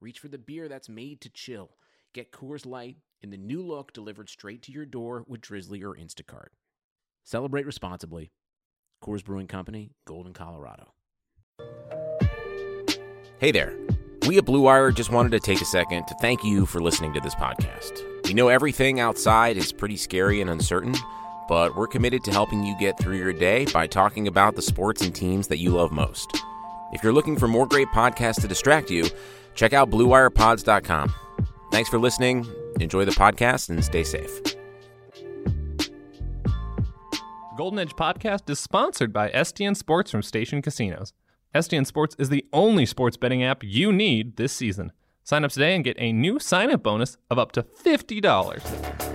[0.00, 1.70] reach for the beer that's made to chill.
[2.14, 5.94] Get Coors Light in the new look delivered straight to your door with Drizly or
[5.94, 6.48] Instacart.
[7.24, 8.32] Celebrate responsibly.
[9.02, 10.92] Coors Brewing Company, Golden, Colorado.
[13.38, 13.76] Hey there.
[14.26, 17.14] We at Blue Wire just wanted to take a second to thank you for listening
[17.14, 18.02] to this podcast.
[18.24, 20.94] We know everything outside is pretty scary and uncertain
[21.50, 25.02] but we're committed to helping you get through your day by talking about the sports
[25.02, 26.30] and teams that you love most.
[26.92, 29.04] If you're looking for more great podcasts to distract you,
[29.60, 31.12] check out BlueWirePods.com.
[31.70, 32.46] Thanks for listening.
[32.80, 34.40] Enjoy the podcast and stay safe.
[37.58, 41.12] Golden Edge Podcast is sponsored by STN Sports from Station Casinos.
[41.54, 44.92] STN Sports is the only sports betting app you need this season.
[45.24, 49.09] Sign up today and get a new sign up bonus of up to $50.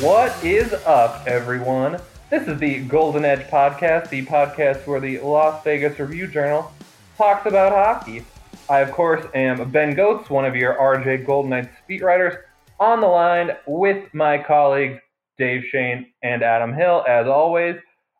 [0.00, 1.98] What is up, everyone?
[2.28, 6.70] This is the Golden Edge Podcast, the podcast where the Las Vegas Review Journal
[7.16, 8.22] talks about hockey.
[8.68, 12.34] I, of course, am Ben Gotz, one of your RJ Golden Knights beat writers,
[12.78, 15.00] on the line with my colleagues
[15.38, 17.76] Dave Schoen and Adam Hill, as always.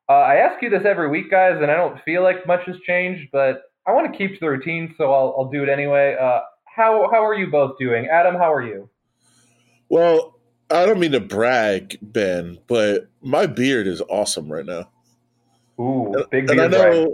[0.09, 2.81] Uh, I ask you this every week, guys, and I don't feel like much has
[2.87, 6.17] changed, but I want to keep to the routine, so I'll, I'll do it anyway.
[6.19, 8.07] Uh, how, how are you both doing?
[8.07, 8.89] Adam, how are you?
[9.91, 10.36] Well,
[10.71, 14.91] I don't mean to brag, Ben, but my beard is awesome right now.
[15.81, 16.51] Ooh, big beard.
[16.51, 17.09] and I know, brag.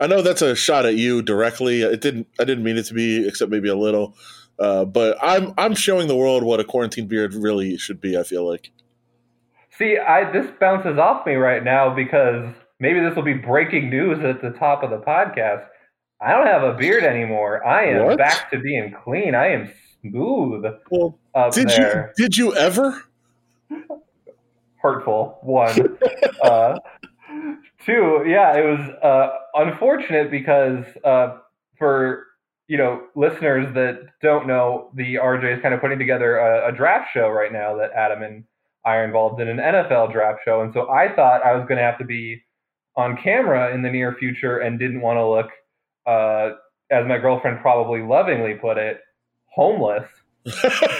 [0.00, 1.82] I know that's a shot at you directly.
[1.82, 2.26] It didn't.
[2.40, 4.16] I didn't mean it to be, except maybe a little.
[4.58, 8.16] Uh, but I'm I'm showing the world what a quarantine beard really should be.
[8.16, 8.70] I feel like.
[9.78, 12.46] See, I this bounces off me right now because
[12.80, 15.66] maybe this will be breaking news at the top of the podcast.
[16.20, 17.66] I don't have a beard anymore.
[17.66, 18.18] I am What?
[18.18, 19.34] back to being clean.
[19.34, 19.70] I am
[20.00, 21.18] smooth Well,
[21.50, 22.12] did there.
[22.16, 23.02] you did you ever?
[24.76, 25.38] Hurtful.
[25.42, 25.98] One.
[26.42, 26.78] uh,
[27.84, 28.22] two.
[28.26, 31.38] Yeah, it was uh, unfortunate because uh,
[31.78, 32.26] for
[32.68, 36.72] you know listeners that don't know, the RJ is kind of putting together a, a
[36.72, 38.44] draft show right now that Adam and
[38.84, 41.78] I are involved in an NFL draft show, and so I thought I was going
[41.78, 42.42] to have to be
[42.96, 45.50] on camera in the near future and didn't want to look,
[46.06, 46.56] uh,
[46.90, 49.00] as my girlfriend probably lovingly put it,
[49.46, 50.06] homeless.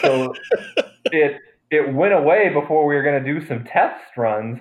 [0.01, 0.35] So
[1.13, 1.41] it
[1.71, 4.61] it went away before we were going to do some test runs.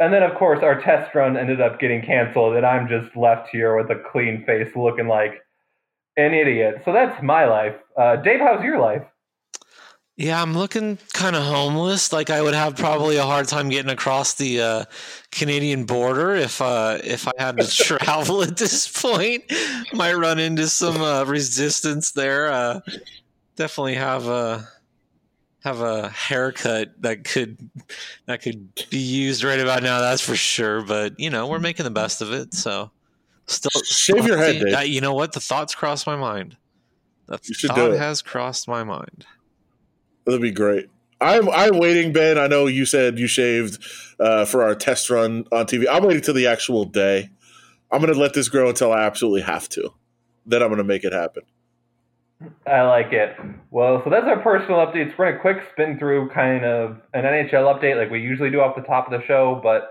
[0.00, 3.48] And then, of course, our test run ended up getting canceled, and I'm just left
[3.50, 5.42] here with a clean face looking like
[6.16, 6.82] an idiot.
[6.84, 7.76] So that's my life.
[7.96, 9.02] Uh, Dave, how's your life?
[10.16, 12.12] Yeah, I'm looking kind of homeless.
[12.12, 14.84] Like I would have probably a hard time getting across the uh,
[15.30, 19.44] Canadian border if uh, if I had to travel at this point.
[19.94, 22.82] Might run into some uh, resistance there.
[23.56, 24.68] Definitely have a
[25.62, 27.70] have a haircut that could
[28.26, 30.00] that could be used right about now.
[30.00, 30.82] That's for sure.
[30.82, 32.54] But you know, we're making the best of it.
[32.54, 32.90] So
[33.46, 34.88] still Shave your head, Dave.
[34.88, 35.32] You know what?
[35.32, 36.56] The thoughts crossed my mind.
[37.26, 39.24] The thought has crossed my mind.
[40.24, 40.88] That'd be great.
[41.20, 42.38] I'm I'm waiting, Ben.
[42.38, 43.82] I know you said you shaved
[44.18, 45.86] uh, for our test run on TV.
[45.88, 47.30] I'm waiting till the actual day.
[47.92, 49.90] I'm gonna let this grow until I absolutely have to.
[50.44, 51.44] Then I'm gonna make it happen.
[52.66, 53.36] I like it.
[53.70, 55.16] Well, so that's our personal updates.
[55.18, 58.60] We're going to quick spin through kind of an NHL update like we usually do
[58.60, 59.60] off the top of the show.
[59.62, 59.88] But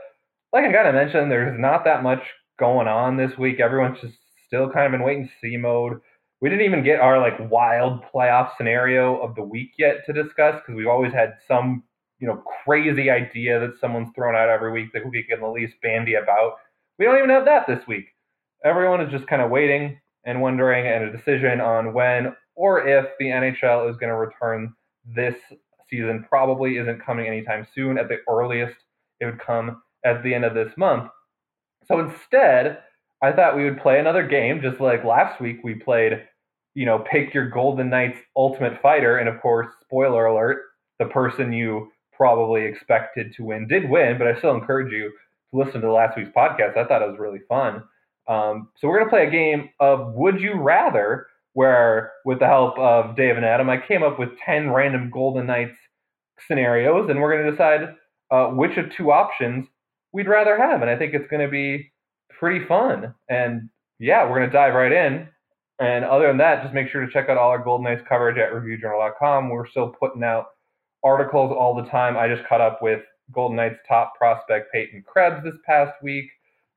[0.54, 2.22] like I kind of mentioned, there's not that much
[2.60, 3.60] going on this week.
[3.60, 4.16] Everyone's just
[4.48, 6.00] still kind of in wait and see mode.
[6.42, 10.56] We didn't even get our like wild playoff scenario of the week yet to discuss
[10.56, 11.84] because we've always had some
[12.20, 15.76] you know crazy idea that someone's thrown out every week that we can at least
[15.82, 16.54] bandy about.
[16.98, 18.06] We don't even have that this week.
[18.64, 23.06] Everyone is just kind of waiting and wondering and a decision on when or if
[23.20, 24.74] the NHL is going to return
[25.06, 25.36] this
[25.90, 26.26] season.
[26.28, 27.98] Probably isn't coming anytime soon.
[27.98, 28.76] At the earliest,
[29.20, 31.10] it would come at the end of this month.
[31.86, 32.80] So instead,
[33.22, 36.24] I thought we would play another game, just like last week we played,
[36.74, 39.18] you know, pick your Golden Knights Ultimate Fighter.
[39.18, 40.62] And of course, spoiler alert,
[41.00, 45.12] the person you probably expected to win did win, but I still encourage you
[45.52, 46.78] to listen to last week's podcast.
[46.78, 47.84] I thought it was really fun.
[48.28, 52.48] Um, so we're going to play a game of Would You Rather, where with the
[52.48, 55.78] help of Dave and Adam, I came up with 10 random Golden Knights
[56.48, 57.96] scenarios, and we're going to decide
[58.32, 59.68] uh, which of two options
[60.14, 60.82] we'd rather have.
[60.82, 61.92] And I think it's going to be
[62.40, 63.14] pretty fun.
[63.30, 63.70] And
[64.00, 65.28] yeah, we're going to dive right in.
[65.80, 68.38] And other than that, just make sure to check out all our Golden Knights coverage
[68.38, 69.50] at reviewjournal.com.
[69.50, 70.46] We're still putting out
[71.04, 72.18] articles all the time.
[72.18, 73.02] I just caught up with
[73.34, 76.26] Golden Knights top prospect Peyton Krebs this past week.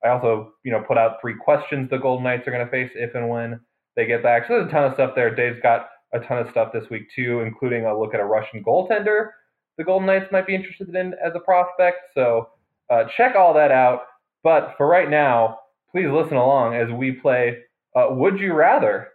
[0.05, 2.91] I also, you know, put out three questions the Golden Knights are going to face
[2.95, 3.61] if and when
[3.97, 4.47] they get back.
[4.47, 5.35] So there's a ton of stuff there.
[5.35, 8.63] Dave's got a ton of stuff this week too, including a look at a Russian
[8.63, 9.31] goaltender
[9.77, 11.99] the Golden Knights might be interested in as a prospect.
[12.15, 12.49] So
[12.91, 14.03] uh, check all that out.
[14.43, 15.59] But for right now,
[15.91, 17.59] please listen along as we play
[17.97, 19.09] uh, Would You Rather.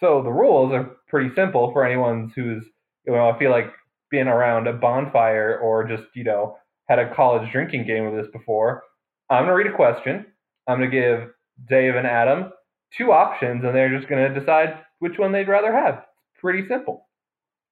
[0.00, 2.64] So the rules are pretty simple for anyone who's,
[3.06, 3.72] you know, I feel like
[4.10, 6.56] being around a bonfire or just, you know,
[6.88, 8.82] had a college drinking game with this before.
[9.28, 10.24] I'm going to read a question.
[10.66, 11.30] I'm going to give
[11.68, 12.50] Dave and Adam
[12.96, 16.04] two options, and they're just going to decide which one they'd rather have.
[16.40, 17.06] Pretty simple.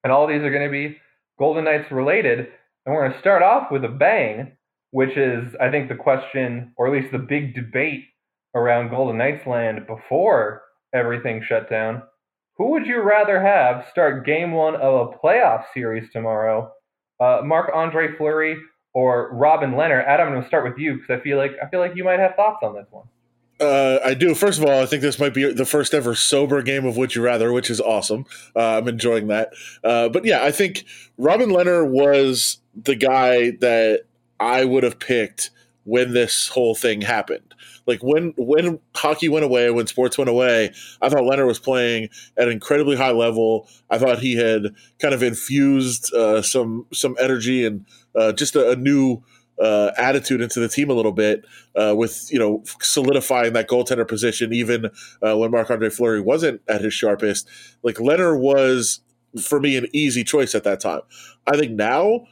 [0.05, 0.99] And all these are going to be
[1.39, 2.49] Golden Knights related.
[2.85, 4.57] And we're going to start off with a bang,
[4.91, 8.05] which is, I think, the question, or at least the big debate
[8.55, 10.63] around Golden Knights land before
[10.95, 12.03] everything shut down.
[12.57, 16.73] Who would you rather have start game one of a playoff series tomorrow?
[17.21, 18.57] Uh, Marc Andre Fleury
[18.95, 20.03] or Robin Lehner?
[20.07, 22.05] Adam, I'm going to start with you because I feel like I feel like you
[22.05, 23.07] might have thoughts on this one.
[23.59, 24.35] Uh, I do.
[24.35, 27.15] First of all, I think this might be the first ever sober game of Would
[27.15, 28.27] You Rather, which is awesome.
[28.55, 29.53] Uh, I'm enjoying that.
[29.83, 30.85] Uh, but yeah, I think
[31.17, 34.03] Robin Lehner was the guy that
[34.39, 35.51] I would have picked
[35.85, 37.55] when this whole thing happened.
[37.87, 42.09] Like when when hockey went away, when sports went away, I thought Lehner was playing
[42.37, 43.69] at an incredibly high level.
[43.89, 48.73] I thought he had kind of infused uh, some some energy and uh, just a,
[48.73, 49.23] a new
[49.59, 51.45] uh, attitude into the team a little bit
[51.75, 54.91] uh, with you know solidifying that goaltender position even
[55.23, 57.49] uh, when Marc Andre Fleury wasn't at his sharpest.
[57.83, 59.01] Like Lehner was
[59.43, 61.01] for me an easy choice at that time.
[61.47, 62.27] I think now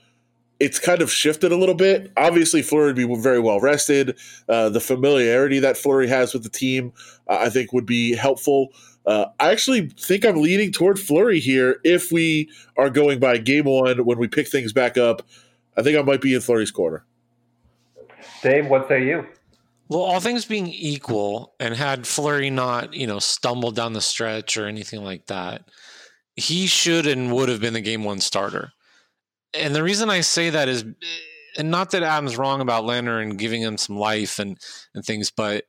[0.60, 2.12] it's kind of shifted a little bit.
[2.16, 4.16] Obviously, Fleury would be very well rested.
[4.48, 6.92] Uh, the familiarity that Fleury has with the team,
[7.28, 8.68] uh, I think, would be helpful.
[9.06, 12.48] Uh, I actually think I'm leaning toward Fleury here if we
[12.78, 15.22] are going by game one when we pick things back up.
[15.76, 17.04] I think I might be in Fleury's corner.
[18.42, 19.26] Dave, what say you?
[19.88, 24.56] Well, all things being equal, and had Fleury not, you know, stumbled down the stretch
[24.56, 25.68] or anything like that,
[26.36, 28.72] he should and would have been the game one starter.
[29.52, 30.84] And the reason I say that is,
[31.56, 34.58] and not that Adam's wrong about Lehner and giving him some life and
[34.94, 35.64] and things, but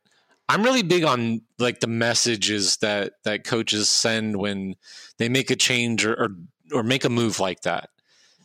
[0.48, 4.76] I'm really big on like the messages that that coaches send when
[5.18, 6.30] they make a change or or,
[6.74, 7.90] or make a move like that.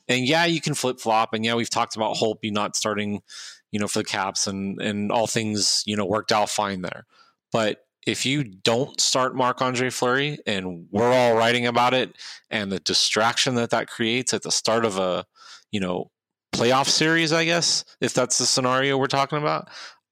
[0.08, 3.22] And yeah, you can flip flop, and yeah, we've talked about Holtby not starting
[3.70, 7.06] you know, for the Caps and and all things, you know, worked out fine there.
[7.52, 12.16] But if you don't start Marc Andre Fleury, and we're all writing about it,
[12.50, 15.26] and the distraction that that creates at the start of a,
[15.70, 16.10] you know,
[16.52, 19.68] playoff series, I guess, if that's the scenario we're talking about,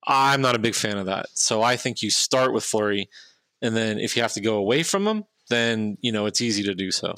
[0.07, 1.27] I'm not a big fan of that.
[1.35, 3.09] So I think you start with Fleury,
[3.63, 6.63] and then if you have to go away from him, then you know it's easy
[6.65, 7.15] to do so.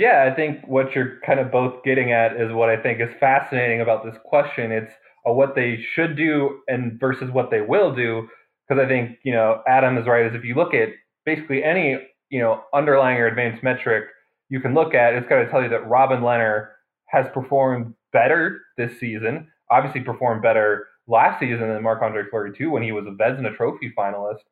[0.00, 3.10] Yeah, I think what you're kind of both getting at is what I think is
[3.20, 4.72] fascinating about this question.
[4.72, 4.90] It's
[5.28, 8.26] uh, what they should do and versus what they will do.
[8.66, 10.24] Because I think you know Adam is right.
[10.24, 10.88] Is if you look at
[11.26, 11.98] basically any
[12.30, 14.04] you know underlying or advanced metric
[14.48, 16.68] you can look at, it's going to tell you that Robin Lehner
[17.08, 19.48] has performed better this season.
[19.70, 23.54] Obviously, performed better last season than Marc Andre Fleury too when he was a Vezina
[23.54, 24.44] Trophy finalist.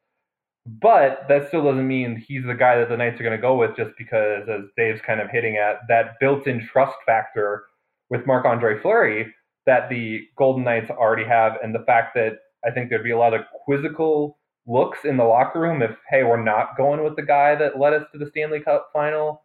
[0.68, 3.56] But that still doesn't mean he's the guy that the Knights are going to go
[3.56, 7.64] with just because, as Dave's kind of hitting at, that built in trust factor
[8.10, 9.32] with Marc Andre Fleury
[9.64, 13.18] that the Golden Knights already have, and the fact that I think there'd be a
[13.18, 17.22] lot of quizzical looks in the locker room if, hey, we're not going with the
[17.22, 19.42] guy that led us to the Stanley Cup final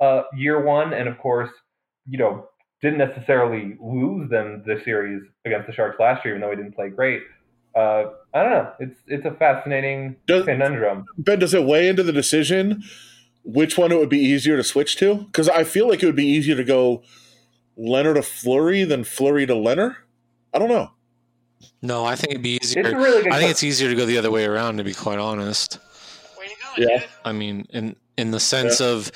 [0.00, 1.50] uh, year one, and of course,
[2.08, 2.48] you know,
[2.82, 6.74] didn't necessarily lose them the series against the Sharks last year, even though he didn't
[6.74, 7.22] play great
[7.74, 8.72] uh, I don't know.
[8.80, 11.06] It's it's a fascinating does, conundrum.
[11.18, 12.82] Ben, does it weigh into the decision
[13.44, 15.16] which one it would be easier to switch to?
[15.16, 17.02] Because I feel like it would be easier to go
[17.78, 19.96] Lehner to Fleury than Fleury to Lehner.
[20.52, 20.90] I don't know.
[21.82, 22.82] No, I think it'd be easier.
[22.82, 24.78] Really I think it's easier to go the other way around.
[24.78, 25.78] To be quite honest.
[26.76, 27.04] yeah.
[27.24, 28.88] I mean, in in the sense yeah.
[28.88, 29.10] of,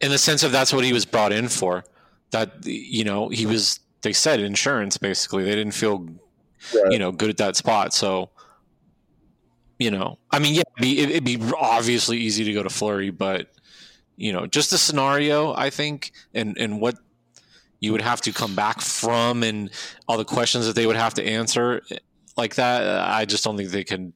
[0.00, 1.84] in the sense of that's what he was brought in for.
[2.30, 3.80] That you know he was.
[4.02, 5.44] They said insurance basically.
[5.44, 6.06] They didn't feel
[6.74, 6.92] right.
[6.92, 7.92] you know, good at that spot.
[7.92, 8.30] So,
[9.78, 13.10] you know, I mean, yeah, it'd be, it'd be obviously easy to go to Fleury,
[13.10, 13.48] but
[14.16, 16.96] you know, just the scenario, I think, and and what
[17.80, 19.70] you would have to come back from, and
[20.08, 21.82] all the questions that they would have to answer
[22.36, 23.00] like that.
[23.08, 24.12] I just don't think they can.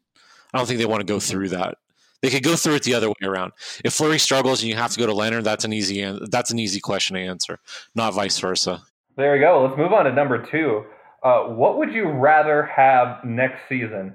[0.52, 1.78] I don't think they want to go through that.
[2.20, 3.52] They could go through it the other way around.
[3.84, 6.58] If Fleury struggles and you have to go to Lehner, that's an easy that's an
[6.58, 7.60] easy question to answer,
[7.94, 8.82] not vice versa.
[9.16, 9.64] There we go.
[9.64, 10.84] Let's move on to number two.
[11.22, 14.14] Uh, what would you rather have next season,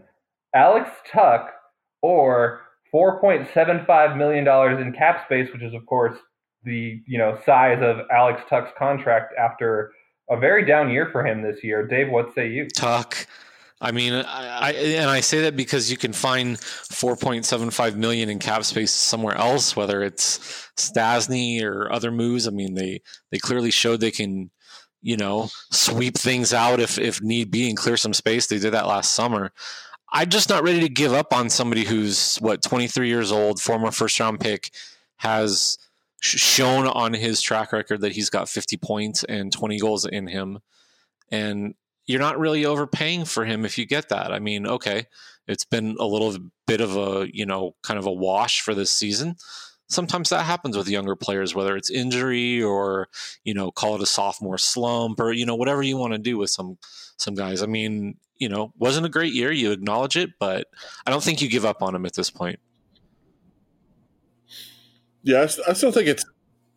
[0.53, 1.49] Alex Tuch
[2.01, 2.61] or
[2.91, 6.17] four point seven five million dollars in cap space, which is of course
[6.63, 9.91] the you know size of Alex Tuch's contract after
[10.29, 11.87] a very down year for him this year.
[11.87, 12.67] Dave, what say you?
[12.75, 13.25] Tuch.
[13.79, 14.23] I mean, I,
[14.59, 19.35] I, and I say that because you can find 4.75 million in cap space somewhere
[19.35, 20.39] else, whether it's
[20.77, 22.47] Stastny or other moves.
[22.47, 24.49] I mean, they they clearly showed they can,
[25.01, 28.47] you know, sweep things out if if need be and clear some space.
[28.47, 29.51] They did that last summer.
[30.11, 33.91] I'm just not ready to give up on somebody who's what 23 years old, former
[33.91, 34.71] first round pick,
[35.17, 35.77] has
[36.21, 40.59] shown on his track record that he's got 50 points and 20 goals in him.
[41.29, 41.75] And
[42.05, 44.31] you're not really overpaying for him if you get that.
[44.31, 45.05] I mean, okay,
[45.47, 48.91] it's been a little bit of a, you know, kind of a wash for this
[48.91, 49.35] season.
[49.88, 53.08] Sometimes that happens with younger players, whether it's injury or,
[53.44, 56.38] you know, call it a sophomore slump or, you know, whatever you want to do
[56.38, 56.77] with some
[57.17, 57.63] some guys.
[57.63, 60.67] I mean, you know, wasn't a great year, you acknowledge it, but
[61.06, 62.60] I don't think you give up on him at this point.
[65.24, 66.25] Yeah, I, I still think it's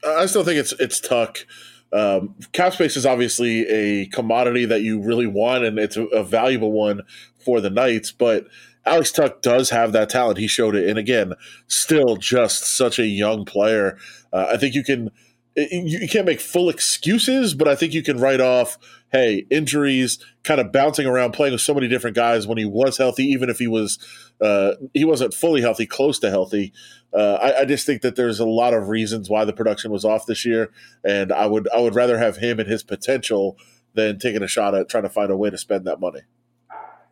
[0.05, 1.47] I still think it's it's Tuch.
[1.93, 6.23] Um, cap space is obviously a commodity that you really want, and it's a, a,
[6.23, 7.03] valuable one
[7.45, 8.13] for the Knights.
[8.13, 8.47] But
[8.87, 10.39] Alex Tuch does have that talent.
[10.39, 11.35] He showed it, and again,
[11.67, 13.99] still just such a young player.
[14.33, 15.11] Uh, I think you can
[15.57, 18.79] you can't make full excuses, but I think you can write off,
[19.11, 22.99] hey, injuries, kind of bouncing around, playing with so many different guys when he was
[22.99, 23.99] healthy, even if he was
[24.41, 26.73] uh, he wasn't fully healthy, close to healthy.
[27.13, 30.05] Uh, I, I, just think that there's a lot of reasons why the production was
[30.05, 30.71] off this year,
[31.05, 33.59] and I would I would rather have him and his potential
[33.95, 36.21] than taking a shot at trying to find a way to spend that money.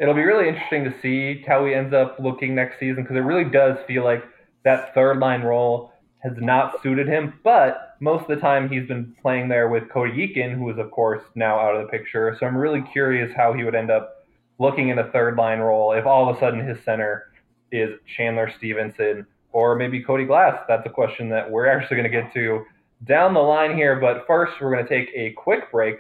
[0.01, 3.21] It'll be really interesting to see how he ends up looking next season because it
[3.21, 4.25] really does feel like
[4.65, 9.15] that third line role has not suited him, but most of the time he's been
[9.23, 12.37] playing there with Cody Eakin, who is of course now out of the picture.
[12.39, 14.27] So I'm really curious how he would end up
[14.59, 17.33] looking in a third line role if all of a sudden his center
[17.71, 20.59] is Chandler Stephenson or maybe Cody Glass.
[20.69, 22.65] That's a question that we're actually going to get to
[23.05, 24.01] down the line here.
[24.01, 25.97] But first, we're going to take a quick break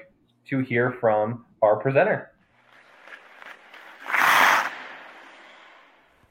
[0.50, 2.30] to hear from our presenter.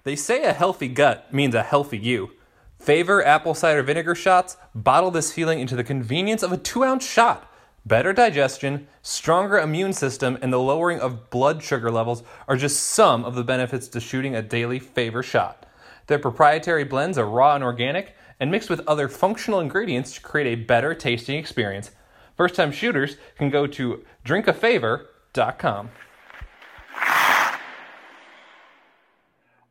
[0.07, 2.31] They say a healthy gut means a healthy you.
[2.79, 7.05] Favor apple cider vinegar shots bottle this feeling into the convenience of a two ounce
[7.05, 7.51] shot.
[7.85, 13.25] Better digestion, stronger immune system, and the lowering of blood sugar levels are just some
[13.25, 15.65] of the benefits to shooting a daily favor shot.
[16.05, 20.47] Their proprietary blends are raw and organic and mixed with other functional ingredients to create
[20.47, 21.91] a better tasting experience.
[22.37, 25.89] First time shooters can go to drinkafavor.com.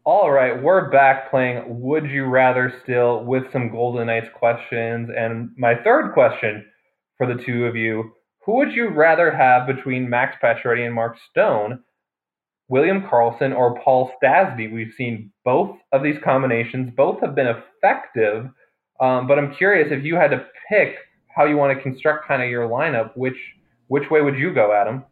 [0.06, 5.10] All right, we're back playing Would You Rather still with some Golden Knights questions.
[5.10, 6.64] And my third question
[7.18, 8.12] for the two of you
[8.44, 11.80] Who would you rather have between Max Pacioretty and Mark Stone,
[12.68, 14.72] William Karlsson or Paul Stastny?
[14.72, 18.48] We've seen both of these combinations, both have been effective.
[19.00, 20.98] Um, but I'm curious if you had to pick
[21.34, 23.38] how you want to construct kind of your lineup, which
[23.88, 25.04] which way would you go, Adam?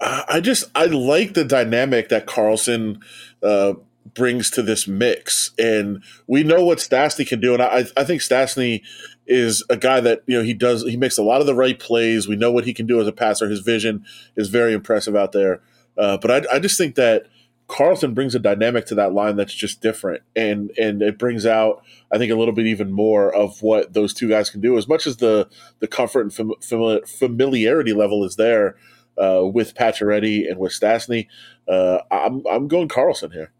[0.00, 3.00] I just I like the dynamic that Karlsson
[3.42, 3.74] uh,
[4.14, 8.22] brings to this mix, and we know what Stastny can do, and I I think
[8.22, 8.82] Stastny
[9.26, 11.78] is a guy that you know he does he makes a lot of the right
[11.78, 12.26] plays.
[12.26, 13.48] We know what he can do as a passer.
[13.48, 14.04] His vision
[14.36, 15.60] is very impressive out there,
[15.98, 17.26] uh, but I I just think that.
[17.68, 21.84] Karlsson brings a dynamic to that line that's just different, and and it brings out,
[22.10, 24.76] I think, a little bit even more of what those two guys can do.
[24.76, 28.74] As much as the the comfort and fam- familiarity level is there,
[29.20, 31.26] uh, with Pacioretty and with Stastny.
[31.68, 33.52] Uh, I'm I'm going Karlsson here.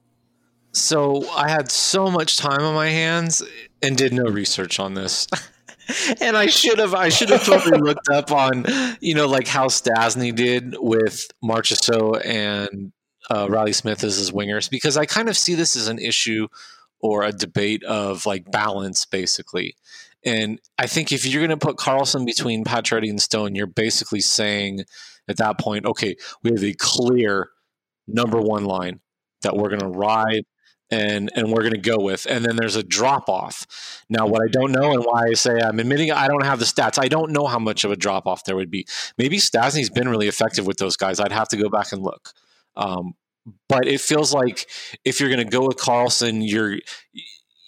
[0.73, 3.43] So I had so much time on my hands
[3.83, 5.27] and did no research on this.
[6.21, 8.65] and I should have I should have totally looked up on
[9.01, 12.93] you know like how Stastny did with Marchessault and
[13.31, 16.49] uh, Reilly Smith as his wingers because I kind of see this as an issue
[17.01, 19.77] or a debate of like balance basically.
[20.25, 24.21] And I think if you're going to put Karlsson between Pacioretty and Stone, you're basically
[24.21, 24.85] saying
[25.31, 27.51] at that point, okay, we have a clear
[28.07, 29.01] number one line
[29.43, 30.45] that we're going to ride
[30.91, 33.65] and and we're going to go with and then there's a drop off
[34.09, 36.65] now what i don't know and why i say i'm admitting i don't have the
[36.65, 38.85] stats i don't know how much of a drop off there would be
[39.17, 42.33] maybe Stastny's been really effective with those guys i'd have to go back and look
[42.75, 43.13] um,
[43.69, 44.69] but it feels like
[45.05, 46.79] if you're going to go with Karlsson you're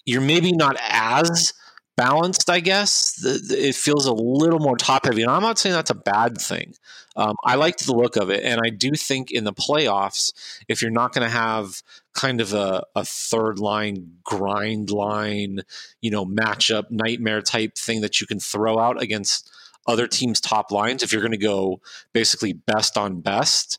[0.04, 1.52] you're maybe not as
[1.96, 3.20] balanced, I guess.
[3.24, 5.22] It feels a little more top heavy.
[5.22, 6.74] And I'm not saying that's a bad thing.
[7.16, 8.44] Um, I liked the look of it.
[8.44, 10.32] And I do think in the playoffs,
[10.68, 11.82] if you're not going to have
[12.14, 15.60] kind of a, a third line, grind line,
[16.00, 19.50] you know, matchup, nightmare type thing that you can throw out against
[19.86, 21.80] other teams' top lines, if you're going to go
[22.12, 23.78] basically best on best,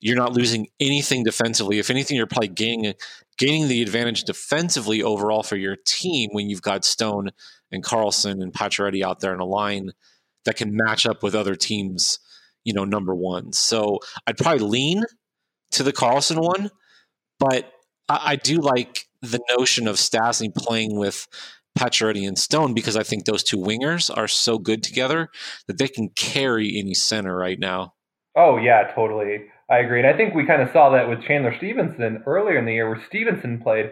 [0.00, 1.78] you're not losing anything defensively.
[1.78, 2.94] If anything, you're probably gaining
[3.36, 7.30] gaining the advantage defensively overall for your team when you've got Stone
[7.72, 9.90] and Karlsson and Pacioretty out there in a line
[10.44, 12.18] that can match up with other teams,
[12.64, 13.52] you know, number one.
[13.52, 15.02] So I'd probably lean
[15.72, 16.70] to the Karlsson one,
[17.38, 17.70] but
[18.08, 21.26] I, I do like the notion of Stastny playing with
[21.78, 25.28] Pacioretty and Stone because I think those two wingers are so good together
[25.66, 27.94] that they can carry any center right now.
[28.36, 29.46] Oh yeah, totally.
[29.70, 29.98] I agree.
[29.98, 32.88] And I think we kind of saw that with Chandler Stephenson earlier in the year
[32.88, 33.90] where Stephenson played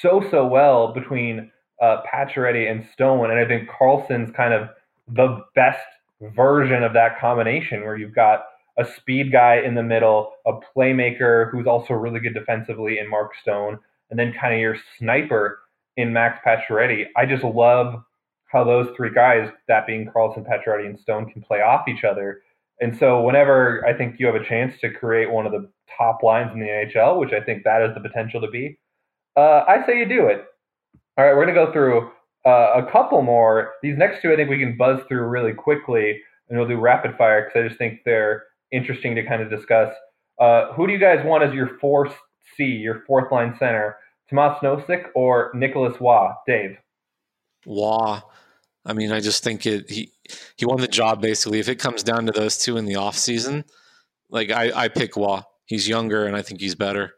[0.00, 1.50] so so well between
[1.80, 4.68] uh, Pacioretty and Stone, and I think Karlsson's kind of
[5.08, 5.84] the best
[6.30, 8.44] version of that combination where you've got
[8.78, 13.32] a speed guy in the middle, a playmaker who's also really good defensively in Mark
[13.42, 13.78] Stone,
[14.10, 15.60] and then kind of your sniper
[15.96, 17.06] in Max Pacioretty.
[17.16, 18.02] I just love
[18.46, 22.42] how those three guys, that being Karlsson, Pacioretty, and Stone, can play off each other.
[22.80, 26.22] And so whenever I think you have a chance to create one of the top
[26.22, 28.78] lines in the NHL, which I think that has the potential to be,
[29.36, 30.44] uh, I say you do it.
[31.16, 32.10] All right, we're going to go through
[32.44, 33.72] uh, a couple more.
[33.82, 37.16] These next two, I think we can buzz through really quickly, and we'll do rapid
[37.16, 39.94] fire because I just think they're interesting to kind of discuss.
[40.40, 42.14] Uh, who do you guys want as your fourth
[42.56, 43.96] C, your fourth line center?
[44.28, 46.30] Tomas Nosek or Nicolas Roy?
[46.46, 46.78] Dave.
[47.66, 48.18] Roy.
[48.84, 49.88] I mean, I just think it.
[49.88, 50.10] He
[50.56, 51.60] he won the job basically.
[51.60, 53.64] If it comes down to those two in the off season,
[54.30, 55.40] like I I pick Roy.
[55.66, 57.14] He's younger, and I think he's better.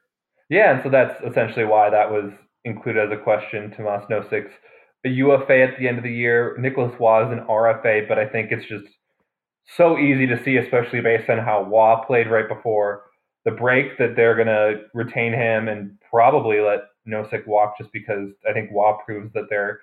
[0.50, 2.31] Yeah, and so that's essentially why that was
[2.64, 3.71] included as a question.
[3.71, 4.52] Tomas Nosek's
[5.04, 6.56] a UFA at the end of the year.
[6.58, 8.87] Nicolas Roy is an RFA, but I think it's just
[9.76, 13.04] so easy to see, especially based on how Roy played right before
[13.44, 18.30] the break, that they're going to retain him and probably let Nosek walk just because
[18.49, 19.80] I think Roy proves that they're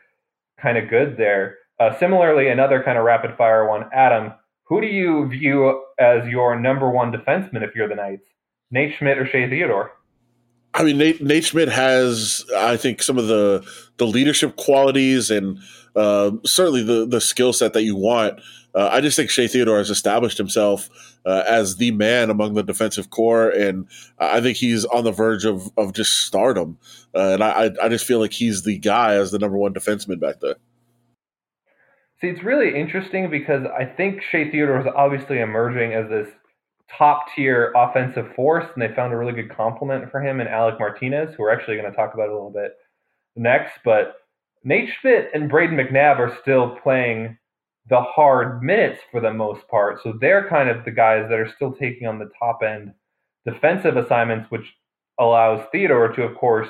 [0.59, 1.57] kind of good there.
[1.79, 4.33] Uh, similarly, another kind of rapid fire one, Adam.
[4.65, 8.25] Who do you view as your number one defenseman if you're the Knights?
[8.71, 9.91] Nate Schmidt or Shea Theodore?
[10.73, 13.65] I mean, Nate, Nate Schmidt has, I think, some of the
[13.97, 15.59] the leadership qualities and
[15.95, 18.39] uh, certainly the the skill set that you want.
[18.73, 20.89] Uh, I just think Shea Theodore has established himself
[21.25, 23.85] uh, as the man among the defensive core, and
[24.17, 26.77] I think he's on the verge of of just stardom.
[27.13, 30.19] Uh, and I I just feel like he's the guy as the number one defenseman
[30.19, 30.55] back there.
[32.21, 36.29] See, it's really interesting because I think Shea Theodore is obviously emerging as this
[36.97, 40.79] top tier offensive force, and they found a really good complement for him in Alec
[40.79, 42.73] Martinez, who we're actually going to talk about a little bit
[43.35, 43.79] next.
[43.83, 44.15] But
[44.63, 47.37] Nate Schmidt and Brayden McNabb are still playing
[47.89, 49.99] the hard minutes for the most part.
[50.03, 52.93] So they're kind of the guys that are still taking on the top end
[53.45, 54.73] defensive assignments, which
[55.19, 56.67] allows Theodore to, of course,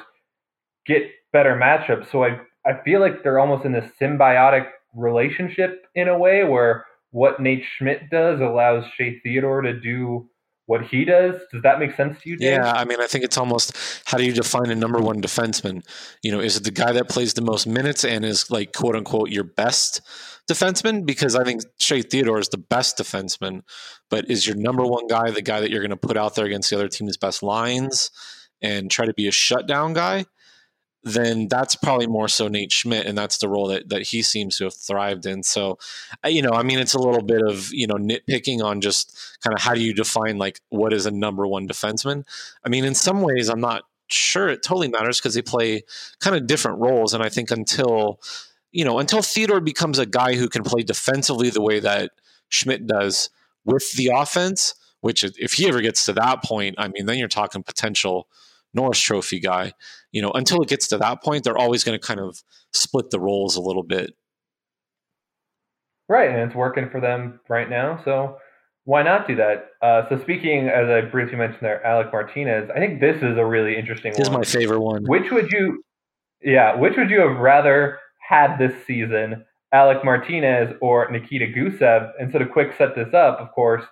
[0.85, 1.03] get
[1.33, 2.11] better matchups.
[2.11, 6.85] So I I feel like they're almost in this symbiotic relationship in a way where
[7.11, 10.29] what Nate Schmidt does allows Shea Theodore to do
[10.65, 11.35] what he does.
[11.51, 12.37] Does that make sense to you?
[12.37, 12.51] Dave?
[12.53, 15.83] Yeah, I mean, I think it's almost how do you define a number one defenseman?
[16.23, 18.95] You know, is it the guy that plays the most minutes and is like quote
[18.95, 20.01] unquote your best
[20.49, 21.05] defenseman?
[21.05, 23.63] Because I think Shea Theodore is the best defenseman,
[24.09, 26.45] but is your number one guy the guy that you're going to put out there
[26.45, 28.09] against the other team's best lines
[28.61, 30.25] and try to be a shutdown guy?
[31.03, 34.57] Then that's probably more so Nate Schmidt, and that's the role that, that he seems
[34.57, 35.41] to have thrived in.
[35.41, 35.79] So,
[36.25, 39.55] you know, I mean, it's a little bit of you know nitpicking on just kind
[39.55, 42.23] of how do you define like what is a number one defenseman.
[42.63, 45.83] I mean, in some ways, I'm not sure it totally matters because they play
[46.19, 48.19] kind of different roles, and I think until
[48.71, 52.11] you know until Theodore becomes a guy who can play defensively the way that
[52.49, 53.31] Schmidt does
[53.65, 57.27] with the offense, which if he ever gets to that point, I mean, then you're
[57.27, 58.27] talking potential
[58.73, 59.73] Norris Trophy guy.
[60.11, 62.41] You know, until it gets to that point, they're always going to kind of
[62.73, 64.11] split the roles a little bit.
[66.09, 68.01] Right, and it's working for them right now.
[68.03, 68.37] So
[68.83, 69.69] why not do that?
[69.81, 72.69] Uh, so speaking, as I briefly mentioned there, Alec Martinez.
[72.75, 74.13] I think this is a really interesting.
[74.13, 74.41] This one.
[74.41, 75.03] is my favorite one.
[75.05, 75.83] Which would you,
[76.41, 82.11] yeah, which would you have rather had this season, Alec Martinez or Nikita Gusev?
[82.19, 83.83] And so to quick set this up, of course,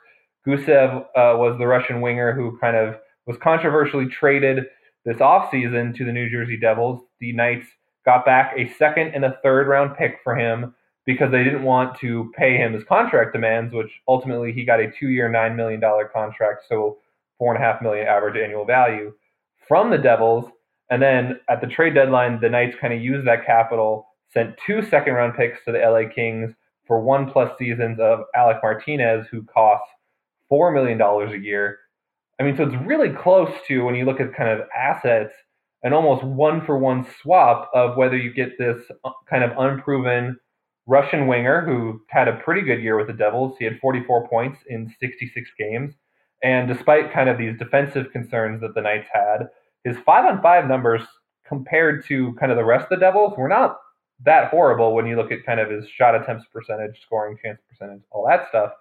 [0.48, 2.96] Gusev uh, was the Russian winger who kind of
[3.30, 4.65] was controversially traded
[5.06, 7.00] this offseason to the New Jersey Devils.
[7.20, 7.68] The Knights
[8.04, 10.74] got back a second and a third round pick for him
[11.06, 14.89] because they didn't want to pay him his contract demands, which ultimately he got a
[15.00, 15.80] two year, $9 million
[16.12, 16.98] contract, so
[17.38, 19.13] four and a half million average annual value
[19.68, 20.46] from the Devils.
[20.89, 24.82] And then at the trade deadline, the Knights kind of used that capital, sent two
[24.82, 26.52] second round picks to the LA Kings
[26.88, 29.88] for one plus seasons of Alec Martinez, who costs
[30.52, 31.78] $4 million a year.
[32.39, 35.34] I mean, so it's really close to when you look at kind of assets,
[35.84, 40.39] an almost one for one swap of whether you get this uh, kind of unproven
[40.88, 43.56] Russian winger who had a pretty good year with the Devils.
[43.60, 45.93] He had 44 points in 66 games.
[46.41, 49.49] And despite kind of these defensive concerns that the Knights had,
[49.84, 51.02] his five on five numbers
[51.45, 53.78] compared to kind of the rest of the Devils were not
[54.25, 58.02] that horrible when you look at kind of his shot attempts percentage, scoring chance percentage,
[58.12, 58.71] all that stuff.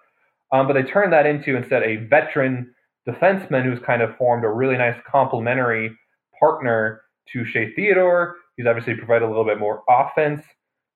[0.51, 2.73] Um, but they turned that into instead a veteran
[3.11, 5.97] defenseman who's kind of formed a really nice complementary
[6.39, 7.01] partner
[7.33, 8.35] to Shea Theodore.
[8.57, 10.41] He's obviously provided a little bit more offense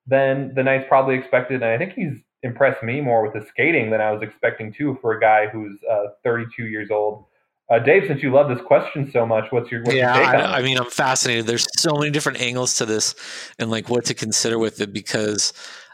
[0.06, 3.90] than the Knights probably expected, and I think he's impressed me more with his skating
[3.90, 7.26] than I was expecting too for a guy who's uh, 32 years old.
[7.72, 10.18] Uh, Dave, since you love this question so much, what's your what's yeah?
[10.18, 11.48] Your I, I, mean, I'm fascinated.
[11.48, 13.16] There's so many different angles to this,
[13.58, 15.54] and like what to consider with it because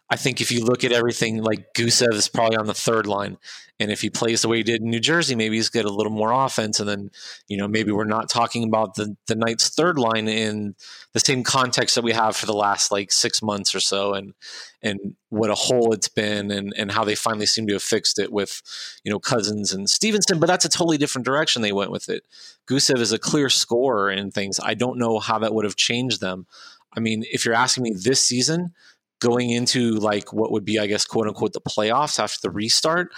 [0.09, 3.37] I think if you look at everything, like Gusev is probably on the third line,
[3.79, 5.93] and if he plays the way he did in New Jersey, maybe he's get a
[5.93, 6.81] little more offense.
[6.81, 7.11] And then,
[7.47, 10.75] you know, maybe we're not talking about the, the Knights third line in
[11.13, 14.33] the same context that we have for the last like six months or so and
[14.81, 18.19] and what a hole it's been and, and how they finally seem to have fixed
[18.19, 18.61] it with,
[19.03, 22.23] you know, Cousins and Stephenson, But that's a totally different direction they went with it.
[22.67, 24.59] Gusev is a clear scorer in things.
[24.61, 26.47] I don't know how that would have changed them.
[26.95, 28.73] I mean, if you're asking me this season,
[29.19, 33.11] going into like what would be, I guess, quote unquote, the playoffs after the restart,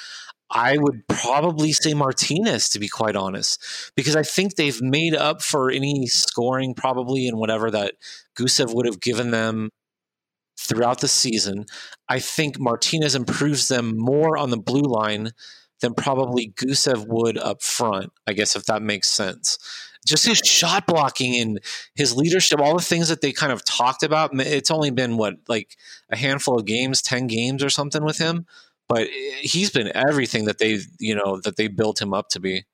[0.49, 5.41] I would probably say Martinez, to be quite honest, because I think they've made up
[5.41, 7.93] for any scoring probably and whatever that
[8.37, 9.69] Gusev would have given them
[10.59, 11.65] throughout the season.
[12.09, 15.31] I think Martinez improves them more on the blue line
[15.79, 19.57] than probably Gusev would up front, I guess, if that makes sense.
[20.05, 21.59] Just his shot blocking and
[21.95, 24.31] his leadership, all the things that they kind of talked about.
[24.33, 25.77] It's only been what, like
[26.09, 28.45] a handful of games, 10 games or something with him
[28.91, 29.07] but
[29.39, 32.65] he's been everything that they you know that they built him up to be.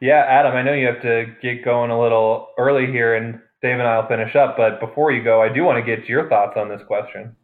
[0.00, 3.78] Yeah, Adam, I know you have to get going a little early here, and Dave
[3.78, 4.56] and I'll finish up.
[4.56, 7.36] But before you go, I do want to get your thoughts on this question.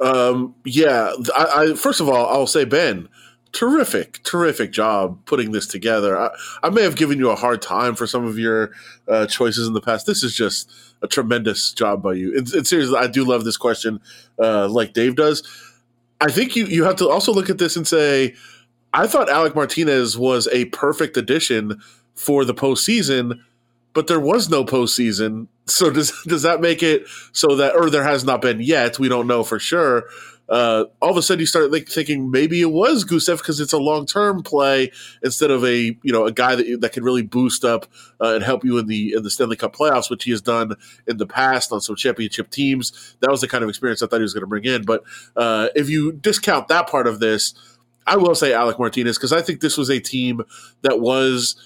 [0.00, 3.08] Um, yeah, I, I first of all, I'll say Ben,
[3.52, 6.18] terrific, terrific job putting this together.
[6.18, 6.30] I,
[6.62, 8.72] I, may have given you a hard time for some of your
[9.06, 10.06] uh, choices in the past.
[10.06, 10.70] This is just
[11.02, 12.36] a tremendous job by you.
[12.36, 14.00] And, and seriously, I do love this question,
[14.38, 15.42] uh, like Dave does.
[16.20, 18.34] I think you you have to also look at this and say,
[18.92, 21.80] I thought Alec Martinez was a perfect addition
[22.14, 23.40] for the postseason,
[23.92, 25.46] but there was no postseason.
[25.66, 28.98] So does does that make it so that, or there has not been yet?
[28.98, 30.04] We don't know for sure
[30.48, 33.78] uh, all of a sudden you start thinking maybe it was Gusev because it's a
[33.78, 34.90] long term play
[35.22, 37.86] instead of a you know a guy that that can really boost up
[38.20, 40.74] uh, and help you in the in the Stanley Cup playoffs, which he has done
[41.06, 43.16] in the past on some championship teams.
[43.20, 44.84] That was the kind of experience I thought he was going to bring in.
[44.84, 45.04] But
[45.36, 47.54] uh, if you discount that part of this,
[48.06, 50.42] I will say Alec Martinez because I think this was a team
[50.82, 51.56] that was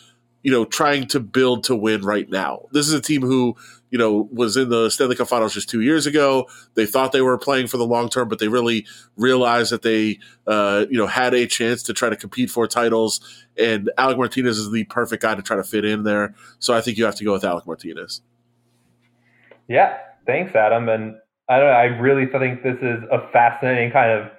[0.43, 2.67] you know trying to build to win right now.
[2.73, 3.57] This is a team who
[3.93, 6.49] you know, was in the Stanley Cup Finals just two years ago.
[6.75, 10.19] They thought they were playing for the long term, but they really realized that they,
[10.47, 13.21] uh, you know, had a chance to try to compete for titles.
[13.59, 16.35] And Alec Martinez is the perfect guy to try to fit in there.
[16.59, 18.23] So I think you have to go with Alec Martinez.
[19.69, 20.89] Yeah, thanks, Adam.
[20.89, 21.17] And
[21.51, 24.31] I don't know, I really think this is a fascinating kind of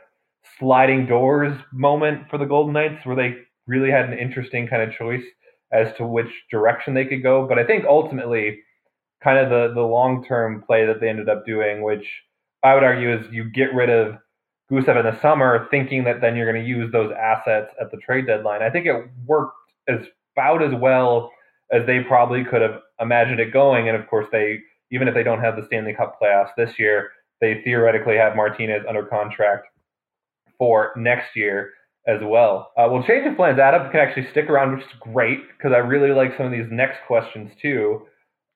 [0.58, 3.36] sliding doors moment for the Golden Knights, where they
[3.68, 5.24] really had an interesting kind of choice
[5.72, 7.48] as to which direction they could go.
[7.48, 8.60] But I think ultimately
[9.24, 12.06] kind of the the long term play that they ended up doing, which
[12.64, 14.16] I would argue is you get rid of
[14.72, 17.98] Gusev in the summer, thinking that then you're going to use those assets at the
[17.98, 18.62] trade deadline.
[18.62, 19.56] I think it worked
[19.88, 20.00] as
[20.36, 21.32] about as well
[21.72, 23.88] as they probably could have imagined it going.
[23.90, 24.60] And of course, they
[24.92, 28.84] even if they don't have the Stanley Cup playoffs this year, they theoretically have Martinez
[28.88, 29.68] under contract
[30.58, 31.72] for next year
[32.08, 32.72] as well.
[32.78, 33.60] Uh, well, change of plans.
[33.60, 36.68] Adam can actually stick around, which is great because I really like some of these
[36.70, 38.06] next questions too.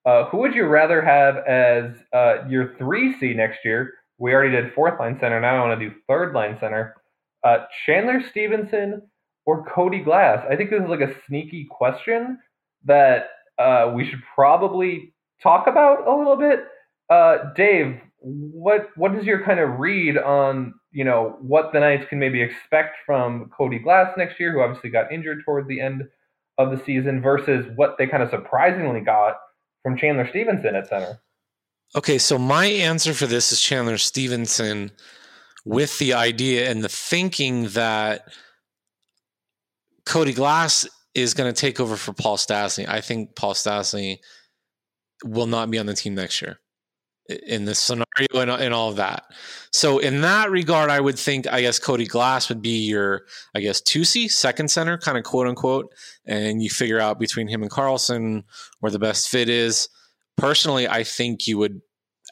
[0.08, 3.94] Uh, who would you rather have as uh, your three C next year?
[4.18, 5.42] We already did fourth line center.
[5.42, 6.96] Now I want to do third line center.
[7.44, 9.02] Uh, Chandler Stephenson
[9.46, 10.46] or Cody Glass?
[10.50, 12.40] I think this is like a sneaky question
[12.86, 16.64] that uh, we should probably talk about a little bit.
[17.10, 22.08] Uh, Dave, what what is your kind of read on you know what the Knights
[22.08, 26.04] can maybe expect from Cody Glass next year, who obviously got injured toward the end
[26.58, 29.36] of the season, versus what they kind of surprisingly got
[29.88, 31.22] from Chandler Stephenson at center.
[31.96, 34.92] Okay, so my answer for this is Chandler Stephenson
[35.64, 38.28] with the idea and the thinking that
[40.06, 42.86] Cody Glass is going to take over for Paul Stastny.
[42.86, 44.18] I think Paul Stastny
[45.24, 46.60] will not be on the team next year.
[47.30, 49.26] In this scenario and, and all of that.
[49.72, 53.60] So in that regard, I would think I guess Cody Glass would be your I
[53.60, 55.94] guess two C second center, kind of quote unquote,
[56.26, 58.44] and you figure out between him and Karlsson
[58.80, 59.90] where the best fit is.
[60.38, 61.82] Personally, I think you would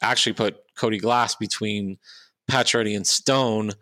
[0.00, 1.98] actually put Cody Glass between
[2.50, 3.72] Pacioretty and Stone,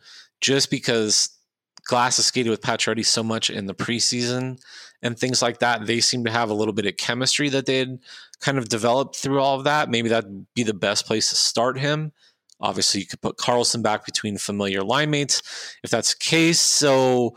[0.41, 1.29] just because
[1.85, 4.59] Glass has skated with Pacioretty so much in the preseason
[5.03, 5.87] and things like that.
[5.87, 7.99] They seem to have a little bit of chemistry that they'd
[8.45, 9.89] kind of developed through all of that.
[9.89, 12.13] Maybe that'd be the best place to start him.
[12.61, 15.43] Obviously, you could put Karlsson back between familiar line mates
[15.83, 16.61] if that's the case.
[16.61, 17.37] So,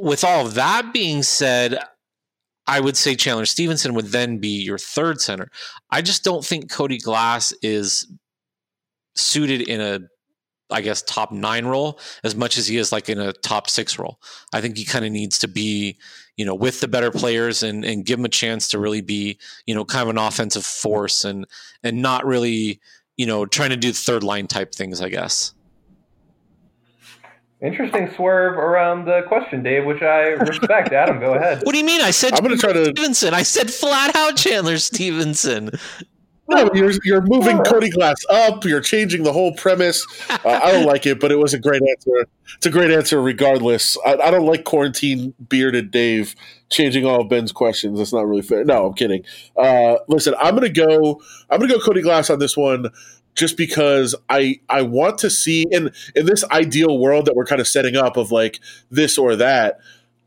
[0.00, 1.78] with all of that being said,
[2.66, 5.50] I would say Chandler Stephenson would then be your third center.
[5.90, 8.06] I just don't think Cody Glass is
[9.14, 10.00] suited in a
[10.70, 13.98] I guess top nine role as much as he is like in a top six
[13.98, 14.18] role.
[14.52, 15.98] I think he kind of needs to be,
[16.36, 19.38] you know, with the better players and and give them a chance to really be,
[19.66, 21.46] you know, kind of an offensive force and
[21.82, 22.80] and not really,
[23.16, 25.00] you know, trying to do third line type things.
[25.00, 25.54] I guess.
[27.62, 30.92] Interesting swerve around the question, Dave, which I respect.
[30.92, 31.60] Adam, go ahead.
[31.62, 32.00] What do you mean?
[32.00, 33.34] I said I'm gonna try to- Stephenson.
[33.34, 35.70] I said flat out Chandler Stephenson.
[36.54, 38.64] No, you're you're moving Cody Glass up.
[38.64, 40.06] You're changing the whole premise.
[40.30, 42.26] Uh, I don't like it, but it was a great answer.
[42.56, 43.96] It's a great answer, regardless.
[44.04, 46.34] I, I don't like quarantine bearded Dave
[46.70, 47.98] changing all of Ben's questions.
[47.98, 48.64] That's not really fair.
[48.64, 49.24] No, I'm kidding.
[49.56, 51.22] Uh, listen, I'm gonna go.
[51.50, 52.90] I'm gonna go Cody Glass on this one,
[53.34, 57.60] just because I I want to see in in this ideal world that we're kind
[57.60, 58.60] of setting up of like
[58.90, 59.78] this or that.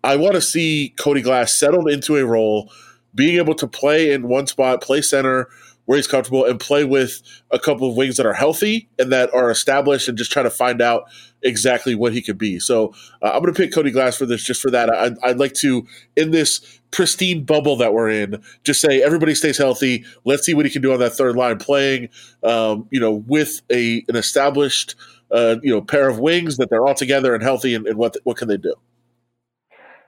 [0.03, 2.71] I want to see Cody Glass settled into a role,
[3.13, 5.49] being able to play in one spot, play center
[5.85, 7.21] where he's comfortable and play with
[7.51, 10.49] a couple of wings that are healthy and that are established and just try to
[10.49, 11.05] find out
[11.43, 12.59] exactly what he could be.
[12.59, 14.89] So uh, I'm going to pick Cody Glass for this just for that.
[14.89, 19.57] I, I'd like to, in this pristine bubble that we're in, just say everybody stays
[19.57, 20.05] healthy.
[20.23, 22.09] Let's see what he can do on that third line playing,
[22.43, 24.95] um, you know, with a an established,
[25.31, 28.17] uh, you know, pair of wings that they're all together and healthy and, and what,
[28.23, 28.73] what can they do?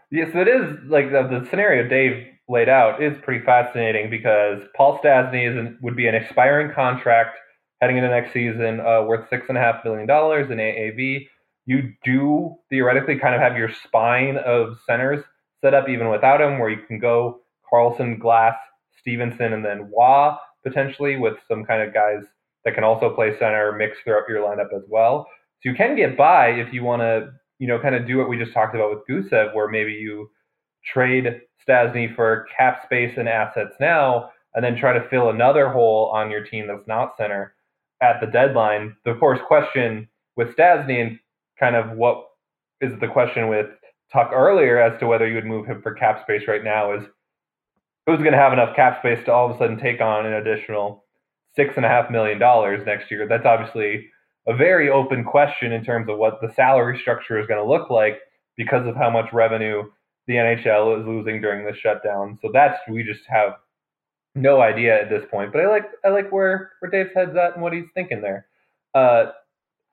[0.09, 4.99] Yes, it is like the, the scenario Dave laid out is pretty fascinating because Paul
[4.99, 7.37] Stastny is an, would be an expiring contract
[7.81, 11.27] heading into next season uh, worth six and a half billion dollars in AAV.
[11.65, 15.23] You do theoretically kind of have your spine of centers
[15.61, 18.55] set up even without him, where you can go Karlsson, Glass,
[18.99, 22.23] Stephenson, and then Roy potentially with some kind of guys
[22.65, 25.27] that can also play center mixed throughout your lineup as well.
[25.61, 27.29] So you can get by if you want to,
[27.59, 30.29] you know, kind of do what we just talked about with Gusev, where maybe you
[30.91, 36.09] trade Stastny for cap space and assets now, and then try to fill another hole
[36.13, 37.53] on your team that's not center
[38.01, 38.95] at the deadline.
[39.05, 41.19] The course question with Stastny and
[41.59, 42.25] kind of what
[42.81, 43.67] is the question with
[44.13, 47.03] Tuch earlier as to whether you would move him for cap space right now is
[48.05, 50.33] who's going to have enough cap space to all of a sudden take on an
[50.33, 51.03] additional
[51.55, 53.27] six and a half million dollars next year.
[53.27, 54.07] That's obviously
[54.47, 57.89] a very open question in terms of what the salary structure is going to look
[57.89, 58.19] like
[58.55, 59.83] because of how much revenue
[60.27, 62.37] the NHL is losing during the shutdown.
[62.41, 63.53] So that's we just have
[64.35, 65.51] no idea at this point.
[65.51, 68.47] But I like I like where where Dave's head's at and what he's thinking there.
[68.93, 69.31] Uh,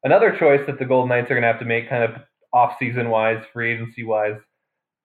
[0.04, 2.20] another choice that the Golden Knights are going to have to make, kind of
[2.52, 4.38] off season wise, free agency wise,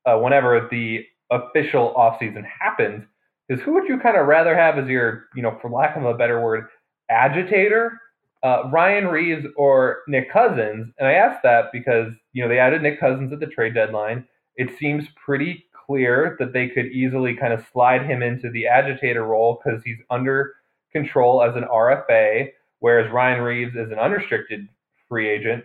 [0.05, 3.03] uh, whenever the official off season happens,
[3.49, 6.05] is who would you kind of rather have as your, you know, for lack of
[6.05, 6.65] a better word,
[7.09, 7.99] agitator,
[8.43, 10.93] uh, Ryan Reaves or Nick Cousins?
[10.99, 14.27] And I ask that because you know they added Nick Cousins at the trade deadline.
[14.59, 19.23] It seems pretty clear that they could easily kind of slide him into the agitator
[19.23, 20.53] role because he's under
[20.91, 24.67] control as an RFA, whereas Ryan Reaves is an unrestricted
[25.07, 25.63] free agent.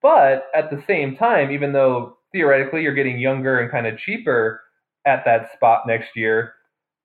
[0.00, 4.62] But at the same time, even though theoretically you're getting younger and kind of cheaper
[5.04, 6.54] at that spot next year,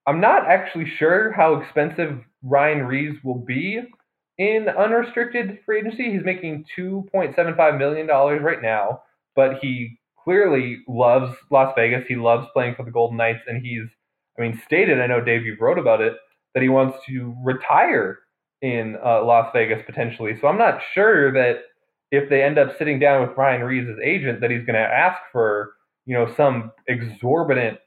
[0.07, 3.81] I'm not actually sure how expensive Ryan Reaves will be
[4.37, 6.09] in unrestricted free agency.
[6.09, 9.01] He's making $2.75 million right now,
[9.35, 12.05] but he clearly loves Las Vegas.
[12.07, 13.87] He loves playing for the Golden Knights, and he's,
[14.37, 16.13] I mean, stated, I know Dave, you wrote about it,
[16.53, 18.19] that he wants to retire
[18.61, 20.37] in uh, Las Vegas potentially.
[20.39, 21.63] So I'm not sure that
[22.11, 24.79] if they end up sitting down with Ryan Reaves as agent, that he's going to
[24.79, 25.73] ask for,
[26.05, 27.79] you know, some exorbitant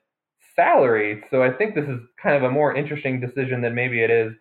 [0.57, 1.23] salary.
[1.31, 4.33] So I think this is kind of a more interesting decision than maybe it is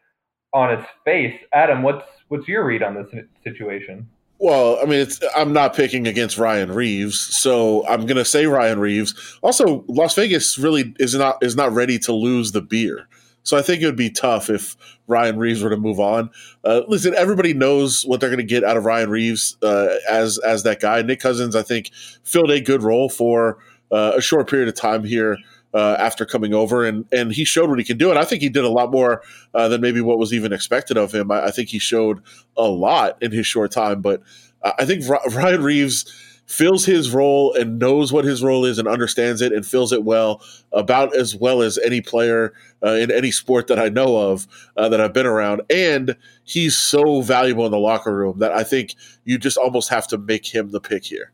[0.54, 1.36] on its face.
[1.54, 3.08] Adam, what's what's your read on this
[3.44, 4.08] situation?
[4.44, 8.46] Well, I mean, it's, I'm not picking against Ryan Reaves, so I'm going to say
[8.46, 9.40] Ryan Reaves.
[9.42, 13.08] Also, Las Vegas really is not is not ready to lose the beer,
[13.44, 14.76] so I think it would be tough if
[15.08, 16.30] Ryan Reaves were to move on.
[16.66, 20.40] Uh, listen, everybody knows what they're going to get out of Ryan Reaves uh, as
[20.40, 21.02] as that guy.
[21.04, 21.92] Nick Cousins, I think,
[22.26, 23.60] filled a good role for
[23.94, 25.38] uh, a short period of time here
[25.74, 28.10] uh, after coming over, and and he showed what he can do.
[28.10, 29.22] And I think he did a lot more
[29.54, 31.32] uh, than maybe what was even expected of him.
[31.32, 32.22] I, I, think he showed
[32.56, 34.02] a lot in his short time.
[34.02, 34.22] But
[34.64, 36.06] I think Ryan Reaves
[36.46, 40.04] fills his role and knows what his role is and understands it and fills it
[40.04, 44.48] well about as well as any player uh, in any sport that I know of
[44.76, 45.62] uh, that I've been around.
[45.70, 50.08] And he's so valuable in the locker room that I think you just almost have
[50.10, 51.32] to make him the pick here.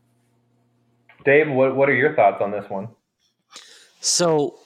[1.25, 2.87] Dave, what, what are your thoughts on this one?
[3.99, 4.57] So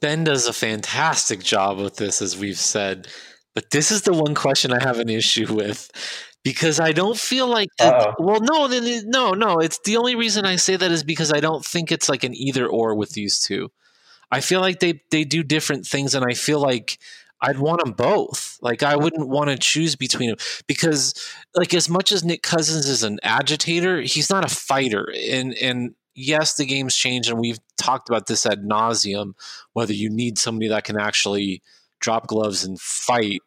[0.00, 3.08] Ben does a fantastic job with this, as we've said.
[3.54, 5.90] But this is the one question I have an issue with
[6.42, 8.14] because I don't feel like that.
[8.18, 9.58] Well, no, no, no.
[9.58, 12.34] It's the only reason I say that is because I don't think it's like an
[12.34, 13.70] either or with these two.
[14.30, 16.98] I feel like they they do different things, and I feel like
[17.40, 18.56] I'd want them both.
[18.62, 21.14] Like I wouldn't want to choose between them because,
[21.54, 25.12] like, as much as Nick Cousins is an agitator, he's not a fighter.
[25.28, 29.32] And and yes, the game's changed, and we've talked about this ad nauseum.
[29.72, 31.62] Whether you need somebody that can actually
[32.00, 33.40] drop gloves and fight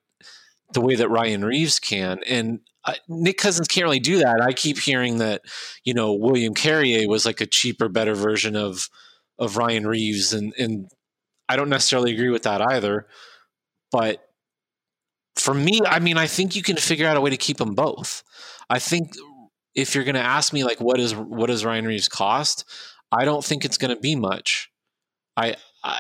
[0.74, 4.42] the way that Ryan Reaves can, and uh, Nick Cousins can't really do that.
[4.42, 5.42] I keep hearing that,
[5.84, 8.90] you know, William Carrier was like a cheaper, better version of
[9.38, 10.90] of Ryan Reaves, and and
[11.50, 13.08] I don't necessarily agree with that either.
[13.92, 14.28] But
[15.36, 17.76] for me, I mean, I think you can figure out a way to keep them
[17.76, 18.24] both.
[18.70, 19.14] I think
[19.76, 22.66] if you're going to ask me like what is what does Ryan Reaves cost,
[23.12, 24.72] I don't think it's going to be much.
[25.38, 25.56] I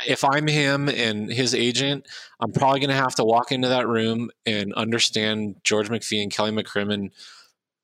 [0.08, 2.08] if I'm him and his agent,
[2.40, 6.32] I'm probably going to have to walk into that room and understand George McPhee and
[6.32, 7.12] Kelly McCrimmon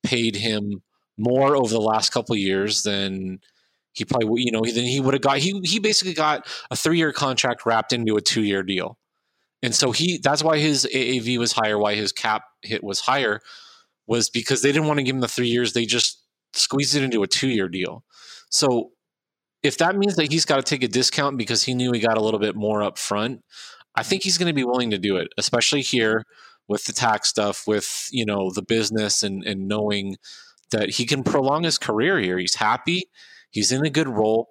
[0.02, 0.82] paid him
[1.16, 3.38] more over the last couple years than
[3.92, 5.38] he probably you know then he would have got.
[5.38, 8.98] He he basically got a three year contract wrapped into a two year deal,
[9.62, 13.40] and so he that's why his AAV was higher, why his cap hit was higher,
[14.06, 17.02] was because they didn't want to give him the three years, they just squeezed it
[17.02, 18.04] into a two year deal.
[18.50, 18.90] So
[19.62, 22.18] if that means that he's got to take a discount because he knew he got
[22.18, 23.42] a little bit more up front,
[23.94, 26.24] I think he's going to be willing to do it, especially here
[26.68, 30.16] with the tax stuff, with you know the business and and knowing
[30.70, 32.38] that he can prolong his career here.
[32.38, 33.04] He's happy.
[33.50, 34.48] He's in a good role.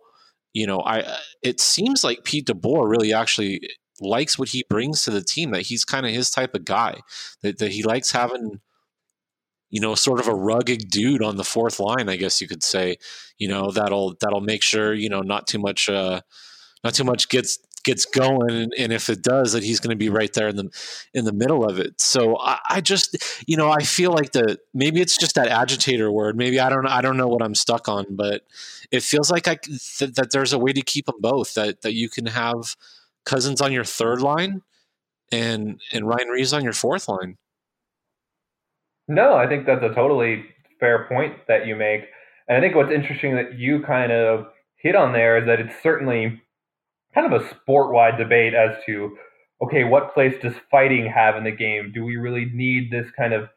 [0.54, 3.62] You know, I it seems like Pete DeBoer really actually
[4.00, 5.52] likes what he brings to the team.
[5.52, 7.00] That he's kind of his type of guy.
[7.42, 8.62] That that he likes having
[9.72, 12.64] you know, sort of a rugged dude on the fourth line, I guess you could
[12.64, 12.98] say.
[13.40, 16.22] You know, that'll that'll make sure you know not too much, uh,
[16.84, 20.10] not too much gets gets going, and, if it does, that he's going to be
[20.10, 20.70] right there in the
[21.14, 22.00] in the middle of it.
[22.00, 26.12] So I, I, just, you know, I feel like the maybe it's just that agitator
[26.12, 26.38] word.
[26.38, 28.44] Maybe I don't I don't know what I'm stuck on, but
[28.92, 31.54] it feels like I th- that there's a way to keep them both.
[31.56, 32.76] That that you can have
[33.26, 34.62] Cousins on your third line
[35.32, 37.38] and and Ryan Reaves on your fourth line.
[39.12, 40.46] No, I think that's a totally
[40.80, 42.06] fair point that you make.
[42.48, 44.46] And I think what's interesting that you kind of
[44.78, 46.42] hit on there is that it's certainly
[47.14, 49.18] kind of a sport wide debate as to
[49.62, 51.92] okay, what place does fighting have in the game?
[51.94, 53.50] Do we really need this kind of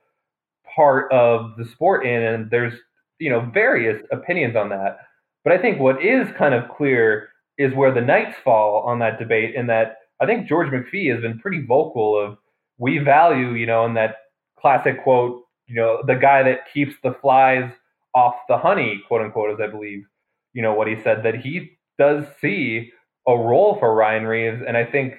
[0.75, 2.23] part of the sport in?
[2.23, 2.75] And there's,
[3.19, 4.99] you know, various opinions on that.
[5.45, 9.19] But I think what is kind of clear is where the Knights fall on that
[9.19, 12.39] debate, in that I think George McPhee has been pretty vocal of
[12.77, 14.17] we value, you know, in that
[14.59, 17.71] classic quote, you know, the guy that keeps the flies
[18.15, 20.05] off the honey, quote unquote, as I believe,
[20.53, 22.93] you know, what he said, that he does see
[23.27, 24.63] a role for Ryan Reaves.
[24.67, 25.15] And I think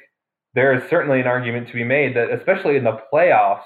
[0.54, 3.64] there is certainly an argument to be made that, especially in the playoffs,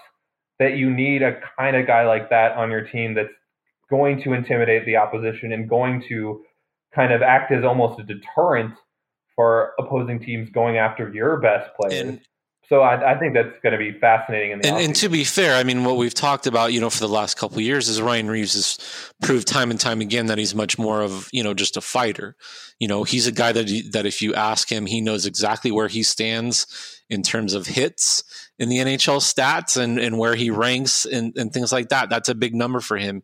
[0.58, 3.30] that you need a kind of guy like that on your team that's
[3.89, 6.44] going to intimidate the opposition and going to
[6.94, 8.74] kind of act as almost a deterrent
[9.36, 12.08] for opposing teams going after your best players.
[12.08, 12.22] And,
[12.70, 14.52] so I, I, think that's going to be fascinating.
[14.52, 16.92] In the and, and, to be fair, I mean, what we've talked about, you know,
[16.92, 20.28] for the last couple of years is Ryan Reaves has proved time and time again
[20.28, 22.36] that he's much more of, you know, just a fighter.
[22.80, 25.88] You know, he's a guy that that if you ask him, he knows exactly where
[25.88, 28.24] he stands in terms of hits
[28.60, 32.12] in the NHL stats and and where he ranks and, and things like that.
[32.12, 33.24] That's a big number for him.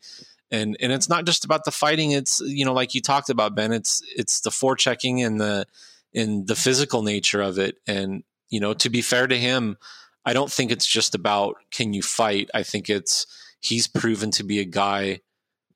[0.50, 2.12] And and it's not just about the fighting.
[2.12, 3.72] It's you know, like you talked about, Ben.
[3.72, 5.68] It's it's the forechecking and the
[6.14, 9.78] in the physical nature of it and you know, to be fair to him,
[10.26, 12.50] I don't think it's just about can you fight.
[12.54, 13.28] I think it's
[13.60, 15.22] he's proven to be a guy,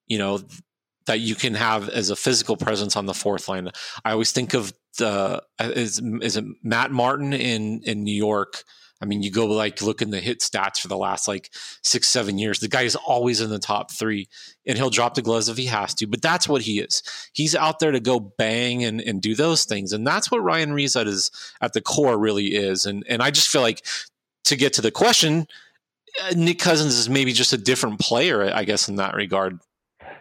[0.08, 0.42] you know,
[1.06, 3.70] that you can have as a physical presence on the fourth line.
[4.06, 8.64] I always think of the is, is it Matt Martin in in New York
[9.02, 11.50] I mean, you go like look in the hit stats for the last like
[11.84, 12.60] six, seven years.
[12.60, 14.28] The guy is always in the top three,
[14.66, 16.08] and he'll drop the gloves if he has to.
[16.08, 17.02] But that's what he is.
[17.34, 20.74] He's out there to go bang and, and do those things, and that's what Ryan
[20.74, 22.86] Reaves is at the core really is.
[22.86, 23.86] And and I just feel like
[24.46, 25.48] to get to the question,
[26.24, 29.60] uh, Nick Cousins is maybe just a different player, I guess, in that regard.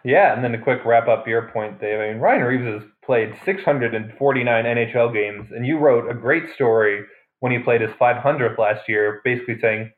[0.04, 1.98] Yeah, and then a quick wrap up your point, Dave.
[1.98, 7.04] I mean, Ryan Reaves has played 649 NHL games, and you wrote a great story
[7.40, 9.92] when he played his 500th last year, basically saying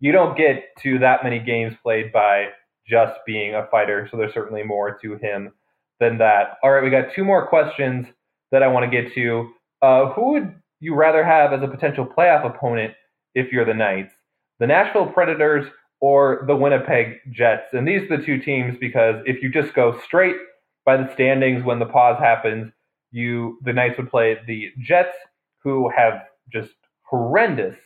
[0.00, 2.48] you don't get to that many games played by
[2.86, 4.08] just being a fighter.
[4.10, 5.52] So there's certainly more to him
[6.00, 6.58] than that.
[6.62, 8.06] All right, we got two more questions
[8.50, 9.50] that I want to get to.
[9.80, 12.94] Uh, who would you rather have as a potential playoff opponent
[13.34, 14.12] if you're the Knights?
[14.58, 15.66] The Nashville Predators
[16.00, 17.72] or the Winnipeg Jets?
[17.72, 20.36] And these are the two teams because if you just go straight
[20.84, 22.72] by the standings when the pause happens,
[23.12, 25.16] you the Knights would play the Jets,
[25.62, 26.22] who have
[26.52, 26.70] just
[27.12, 27.76] horrendous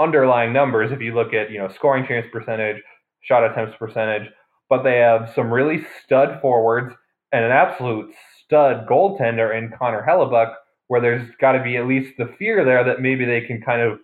[0.00, 2.82] underlying numbers if you look at you know scoring chance percentage,
[3.20, 4.28] shot attempts percentage,
[4.68, 6.92] but they have some really stud forwards
[7.30, 8.12] and an absolute
[8.44, 10.52] stud goaltender in Connor Hellebuyck,
[10.88, 13.80] where there's got to be at least the fear there that maybe they can kind
[13.80, 14.00] of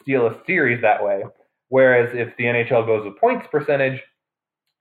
[0.00, 1.22] steal a series that way.
[1.68, 4.00] Whereas if the NHL goes with points percentage,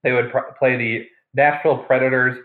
[0.03, 2.37] they would pr- play the Nashville Predators,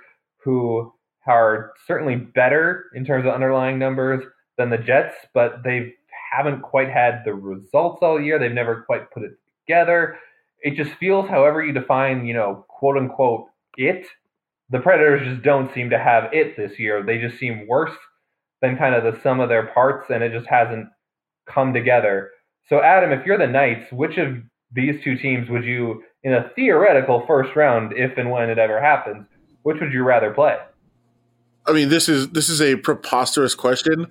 [0.44, 0.92] who
[1.26, 4.24] are certainly better in terms of underlying numbers
[4.59, 5.94] than the Jets, but they
[6.37, 8.39] haven't quite had the results all year.
[8.39, 9.32] They've never quite put it
[9.66, 10.18] together.
[10.61, 14.07] It just feels, however you define, you know, quote unquote, it.
[14.70, 17.03] The Predators just don't seem to have it this year.
[17.03, 17.97] They just seem worse
[18.61, 20.89] than kind of the sum of their parts, and it just hasn't
[21.47, 22.30] come together.
[22.68, 24.39] So, Adam, if you're the Knights, which of
[24.72, 28.80] these two teams would you, in a theoretical first round, if and when it ever
[28.80, 29.26] happens,
[29.62, 30.57] which would you rather play?
[31.66, 34.07] I mean, this is this is a preposterous question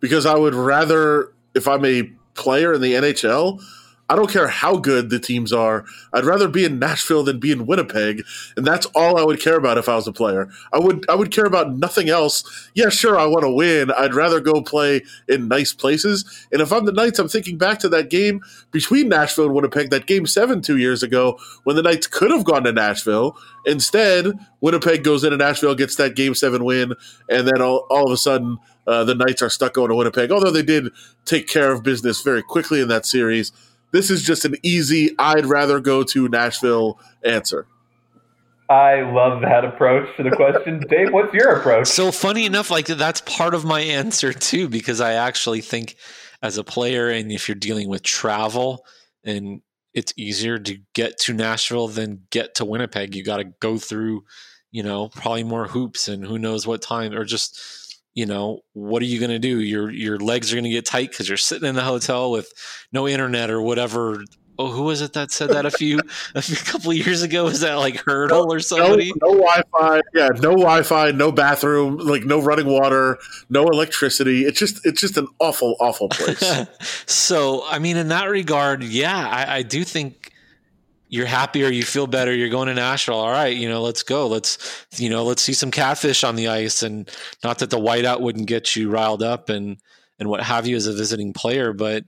[0.00, 2.04] because I would rather, if I'm a
[2.34, 3.62] player in the NHL,
[4.08, 5.84] I don't care how good the teams are.
[6.12, 8.24] I'd rather be in Nashville than be in Winnipeg,
[8.56, 10.48] and that's all I would care about if I was a player.
[10.72, 12.70] I would I would care about nothing else.
[12.74, 13.90] Yeah, sure, I want to win.
[13.90, 16.46] I'd rather go play in nice places.
[16.52, 18.40] And if I'm the Knights, I'm thinking back to that game
[18.70, 22.44] between Nashville and Winnipeg, that game 7 2 years ago when the Knights could have
[22.44, 23.36] gone to Nashville.
[23.64, 26.94] Instead, Winnipeg goes into Nashville, gets that game 7 win,
[27.28, 30.30] and then all, all of a sudden uh, the Knights are stuck going to Winnipeg.
[30.30, 30.92] Although they did
[31.24, 33.50] take care of business very quickly in that series
[33.92, 37.66] this is just an easy I'd rather go to Nashville answer.
[38.68, 40.80] I love that approach to the question.
[40.88, 41.86] Dave, what's your approach?
[41.86, 45.96] So funny enough, like that's part of my answer too, because I actually think
[46.42, 48.84] as a player, and if you're dealing with travel
[49.24, 49.62] and
[49.94, 54.24] it's easier to get to Nashville than get to Winnipeg, you got to go through,
[54.70, 57.58] you know, probably more hoops and who knows what time or just
[58.16, 59.60] you know what are you going to do?
[59.60, 62.50] Your your legs are going to get tight because you're sitting in the hotel with
[62.90, 64.24] no internet or whatever.
[64.58, 66.00] Oh who was it that said that a few
[66.34, 67.44] a few couple years ago?
[67.44, 69.12] Was that like hurdle or somebody?
[69.20, 70.00] no, no wi-fi.
[70.14, 73.18] Yeah no wi-fi no bathroom like no running water
[73.50, 74.46] no electricity.
[74.46, 76.42] It's just it's just an awful awful place.
[77.06, 80.32] So i mean in that regard yeah I, I do think
[81.08, 83.16] you're happier, you feel better, you're going to Nashville.
[83.18, 84.26] All right, you know, let's go.
[84.26, 86.82] Let's, you know, let's see some catfish on the ice.
[86.82, 87.08] And
[87.44, 89.78] not that the whiteout wouldn't get you riled up and
[90.18, 92.04] and what have you as a visiting player, but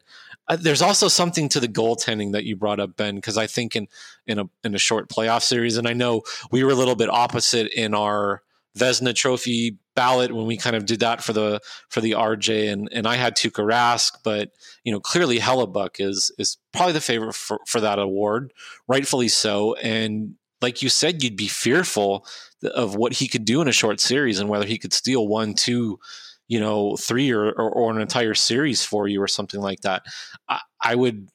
[0.49, 3.77] uh, there's also something to the goaltending that you brought up, Ben, because I think
[3.77, 3.87] in
[4.27, 7.11] in a in a short playoff series, and I know we were a little bit
[7.11, 8.43] opposite in our
[8.77, 12.89] Vezina Trophy ballot when we kind of did that for the for the RJ and
[12.93, 14.53] and I had Tuukka Rask, but
[14.85, 18.53] you know clearly Hellebuyck is is probably the favorite for, for that award,
[18.87, 19.75] rightfully so.
[19.75, 22.25] And like you said, you'd be fearful
[22.63, 25.55] of what he could do in a short series and whether he could steal one,
[25.55, 25.99] two,
[26.47, 30.07] you know, three or or, or an entire series for you or something like that.
[30.49, 31.29] I, I would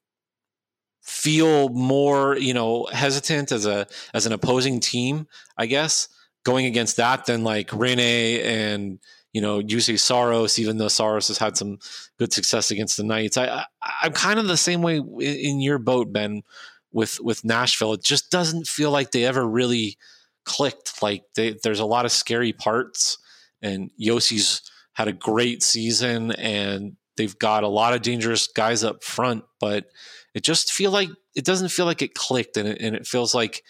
[1.01, 6.07] feel more you know hesitant as a as an opposing team i guess
[6.43, 8.99] going against that than like Rinne and
[9.31, 11.79] you know Juuse Saros, even though Saros has had some
[12.19, 13.37] good success against the Knights.
[13.37, 16.43] I, I am kind of the same way in your boat, Ben,
[16.91, 17.93] with with Nashville.
[17.93, 19.97] It just doesn't feel like they ever really
[20.45, 21.01] clicked.
[21.01, 23.17] Like they, there's a lot of scary parts,
[23.61, 24.61] and Josi's
[24.93, 29.85] had a great season, and they've got a lot of dangerous guys up front, but
[30.33, 33.33] it just feel like it doesn't feel like it clicked, and it, and it feels
[33.33, 33.63] like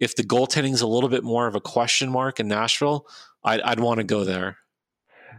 [0.00, 3.06] if the goaltending is a little bit more of a question mark in Nashville,
[3.44, 4.58] I'd, I'd want to go there.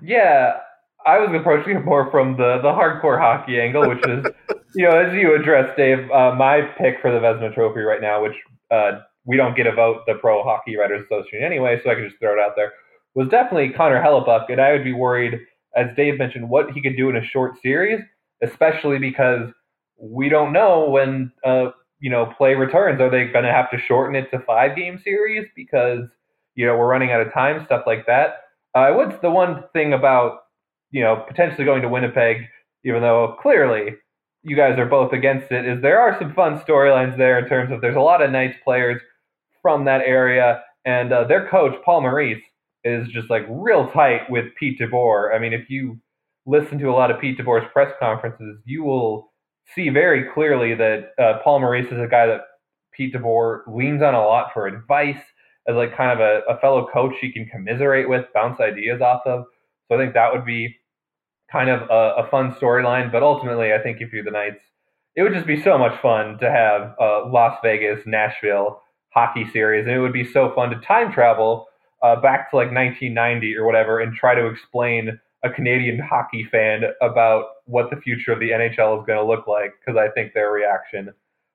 [0.03, 0.57] Yeah,
[1.05, 4.25] I was approaching it more from the the hardcore hockey angle, which is,
[4.75, 8.21] you know, as you addressed, Dave, uh, my pick for the Vezina Trophy right now,
[8.21, 8.35] which
[8.69, 12.05] uh, we don't get a vote, the Pro Hockey Writers Association anyway, so I can
[12.07, 12.73] just throw it out there,
[13.15, 15.39] was definitely Connor Hellebuyck, and I would be worried,
[15.75, 17.99] as Dave mentioned, what he could do in a short series,
[18.41, 19.49] especially because
[19.99, 21.71] we don't know when uh,
[22.01, 22.99] you know, play returns?
[22.99, 26.01] Are they going to have to shorten it to five game series because
[26.55, 28.41] you know we're running out of time, stuff like that?
[28.75, 30.39] Uh, what's the one thing about
[30.89, 32.47] you know potentially going to Winnipeg,
[32.83, 33.95] even though clearly
[34.43, 37.71] you guys are both against it, is there are some fun storylines there in terms
[37.71, 38.99] of there's a lot of Knights players
[39.61, 42.41] from that area, and uh, their coach Paul Maurice
[42.83, 45.35] is just like real tight with Pete DeBoer.
[45.35, 45.99] I mean, if you
[46.47, 49.30] listen to a lot of Pete DeBoer's press conferences, you will
[49.75, 52.41] see very clearly that uh, Paul Maurice is a guy that
[52.93, 55.21] Pete DeBoer leans on a lot for advice
[55.67, 59.21] as like kind of a, a fellow coach he can commiserate with, bounce ideas off
[59.25, 59.45] of.
[59.87, 60.75] So I think that would be
[61.51, 63.11] kind of a, a fun storyline.
[63.11, 64.63] But ultimately, I think if you're the Knights,
[65.15, 68.81] it would just be so much fun to have a Las Vegas, Nashville
[69.13, 71.67] hockey series, and it would be so fun to time travel
[72.01, 76.83] uh, back to like 1990 or whatever and try to explain a Canadian hockey fan
[77.01, 80.33] about what the future of the NHL is going to look like because I think
[80.33, 81.13] their reaction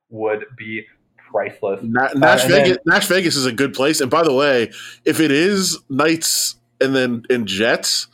[0.09, 0.87] would be
[1.31, 1.81] priceless.
[1.83, 4.01] Na- Nash, uh, Vegas, then, Nash Vegas is a good place.
[4.01, 4.73] And by the way,
[5.05, 8.09] if it is Knights and then and Jets,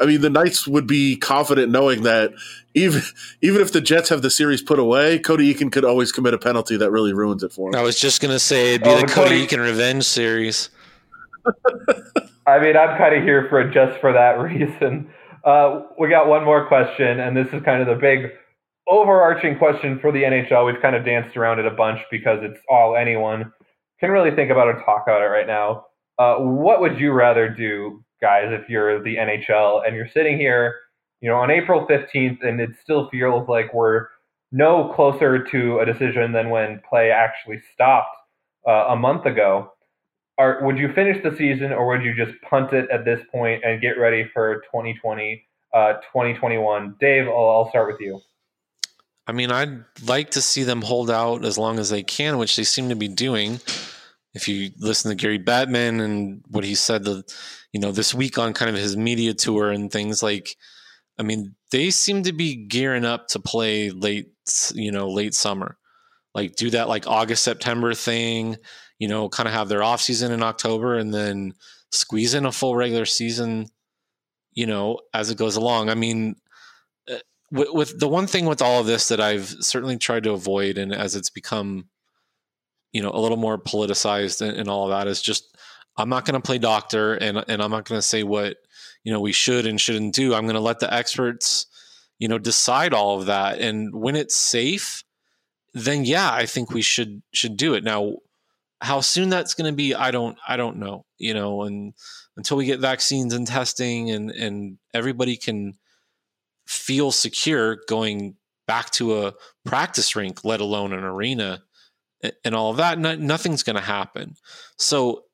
[0.00, 2.32] I mean the Knights would be confident knowing that
[2.74, 3.02] even
[3.42, 6.38] even if the Jets have the series put away, Cody Eakin could always commit a
[6.38, 7.74] penalty that really ruins it for him.
[7.74, 10.70] I was just gonna say it'd be oh, the Cody, Cody Eakin revenge series.
[12.46, 15.10] I mean, I'm kind of here for it just for that reason.
[15.48, 18.32] Uh, we got one more question, and this is kind of the big
[18.86, 20.66] overarching question for the NHL.
[20.66, 23.50] We've kind of danced around it a bunch because it's all anyone
[23.98, 25.86] can really think about or talk about it right now.
[26.18, 30.74] Uh, what would you rather do, guys, if you're the NHL and you're sitting here,
[31.22, 34.08] you know, on April 15th, and it still feels like we're
[34.52, 38.14] no closer to a decision than when play actually stopped
[38.68, 39.72] uh, a month ago?
[40.38, 43.64] Are, would you finish the season or would you just punt it at this point
[43.64, 46.96] and get ready for 2020, uh, 2021?
[47.00, 48.20] Dave, I'll, I'll start with you.
[49.26, 52.56] I mean, I'd like to see them hold out as long as they can, which
[52.56, 53.60] they seem to be doing.
[54.32, 57.24] If you listen to Gary Bettman and what he said, the,
[57.72, 60.56] you know, this week on kind of his media tour and things like,
[61.18, 64.28] I mean, they seem to be gearing up to play late,
[64.72, 65.76] you know, late summer,
[66.34, 68.56] like do that like August September thing,
[68.98, 71.54] you know, kind of have their off season in October and then
[71.90, 73.68] squeeze in a full regular season,
[74.52, 75.88] you know, as it goes along.
[75.88, 76.36] I mean,
[77.10, 77.18] uh,
[77.50, 80.78] with, with, the one thing with all of this that I've certainly tried to avoid,
[80.78, 81.88] and as it's become,
[82.92, 85.56] you know, a little more politicized and, and all of that, is just
[85.96, 88.56] I'm not going to play doctor, and and I'm not going to say what
[89.04, 90.34] you know we should and shouldn't do.
[90.34, 91.66] I'm going to let the experts,
[92.18, 95.02] you know, decide all of that, and when it's safe,
[95.74, 97.84] then yeah, I think we should should do it.
[97.84, 98.16] Now,
[98.80, 101.94] how soon that's going to be, I don't I don't know, you know, and
[102.36, 105.74] until we get vaccines and testing and and everybody can
[106.66, 111.62] feel secure going back to a practice rink, let alone an arena
[112.44, 114.34] and all of that, no, nothing's going to happen.
[114.76, 115.24] So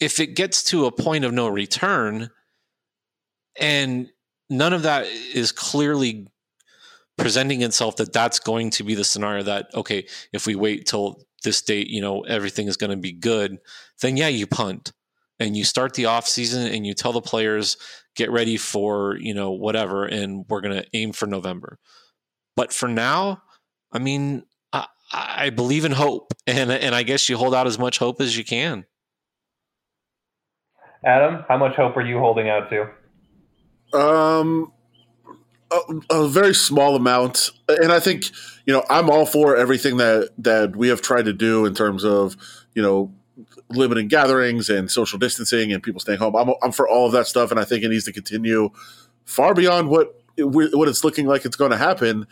[0.00, 2.30] if it gets to a point of no return
[3.60, 4.08] and
[4.48, 6.26] none of that is clearly
[7.18, 11.22] presenting itself that that's going to be the scenario that okay if we wait till
[11.42, 13.58] this date you know everything is going to be good
[14.00, 14.92] then yeah you punt.
[15.40, 17.76] And you start the off season and you tell the players
[18.14, 21.78] get ready for you know whatever and we're going to aim for november.
[22.54, 23.42] But for now
[23.92, 27.78] i mean I, I, believe in hope and and i guess you hold out as
[27.78, 28.84] much hope as you can.
[31.04, 33.98] Adam how much hope are you holding out to?
[33.98, 34.72] Um
[35.72, 38.26] a, a very small amount and i think
[38.66, 42.04] you know i'm all for everything that that we have tried to do in terms
[42.04, 42.36] of
[42.74, 43.12] you know
[43.76, 46.36] limiting gatherings and social distancing and people staying home.
[46.36, 48.70] I'm, I'm for all of that stuff, and I think it needs to continue
[49.24, 52.26] far beyond what what it's looking like it's going to happen.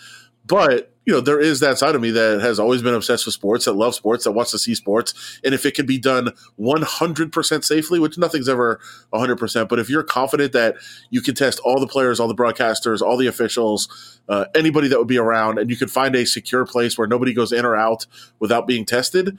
[0.47, 3.35] But you know, there is that side of me that has always been obsessed with
[3.35, 6.31] sports, that loves sports, that wants to see sports, and if it can be done
[6.57, 8.79] 100% safely, which nothing's ever
[9.13, 10.77] 100%, but if you're confident that
[11.11, 14.99] you can test all the players, all the broadcasters, all the officials, uh, anybody that
[14.99, 17.75] would be around, and you can find a secure place where nobody goes in or
[17.75, 18.07] out
[18.39, 19.37] without being tested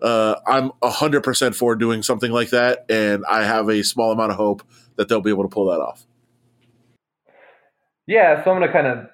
[0.00, 4.36] uh, I'm 100% for doing something like that, and I have a small amount of
[4.36, 4.62] hope
[4.94, 6.06] that they'll be able to pull that off.
[8.06, 9.08] Yeah, so I'm going to kind of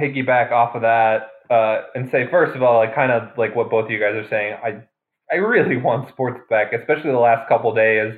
[0.00, 3.70] piggyback off of that uh, and say, first of all, like kind of like what
[3.70, 4.82] both of you guys are saying, I
[5.30, 8.14] I really want sports back, especially the last couple days,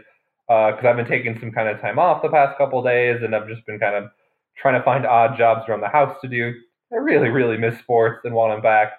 [0.49, 3.35] because uh, I've been taking some kind of time off the past couple days, and
[3.35, 4.11] I've just been kind of
[4.57, 6.53] trying to find odd jobs around the house to do.
[6.93, 8.93] I really, really miss sports and want them back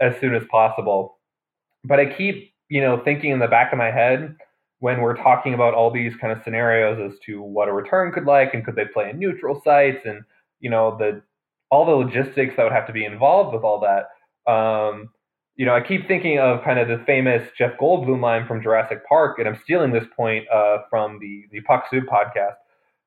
[0.00, 1.18] as soon as possible.
[1.84, 4.36] But I keep you know, thinking in the back of my head
[4.78, 8.24] when we're talking about all these kind of scenarios as to what a return could
[8.24, 10.22] like and could they play in neutral sites and
[10.60, 11.20] you know the
[11.70, 14.50] all the logistics that would have to be involved with all that.
[14.50, 15.10] Um,
[15.56, 19.06] you know, I keep thinking of kind of the famous Jeff Goldblum line from Jurassic
[19.06, 22.54] Park, and I'm stealing this point uh, from the the Puck Soup podcast.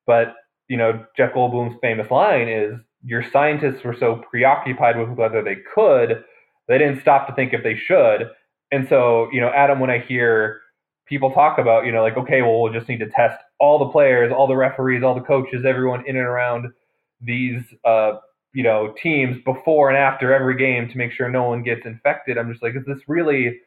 [0.06, 0.34] But
[0.68, 5.56] you know, Jeff Goldblum's famous line is, "Your scientists were so preoccupied with whether they
[5.74, 6.24] could,
[6.68, 8.30] they didn't stop to think if they should."
[8.70, 10.60] And so, you know, Adam, when I hear
[11.06, 13.88] people talk about, you know, like, okay, well, we'll just need to test all the
[13.90, 16.66] players, all the referees, all the coaches, everyone in and around
[17.20, 18.12] these, uh,
[18.54, 22.38] you know, teams before and after every game to make sure no one gets infected.
[22.38, 23.58] I'm just like, is this really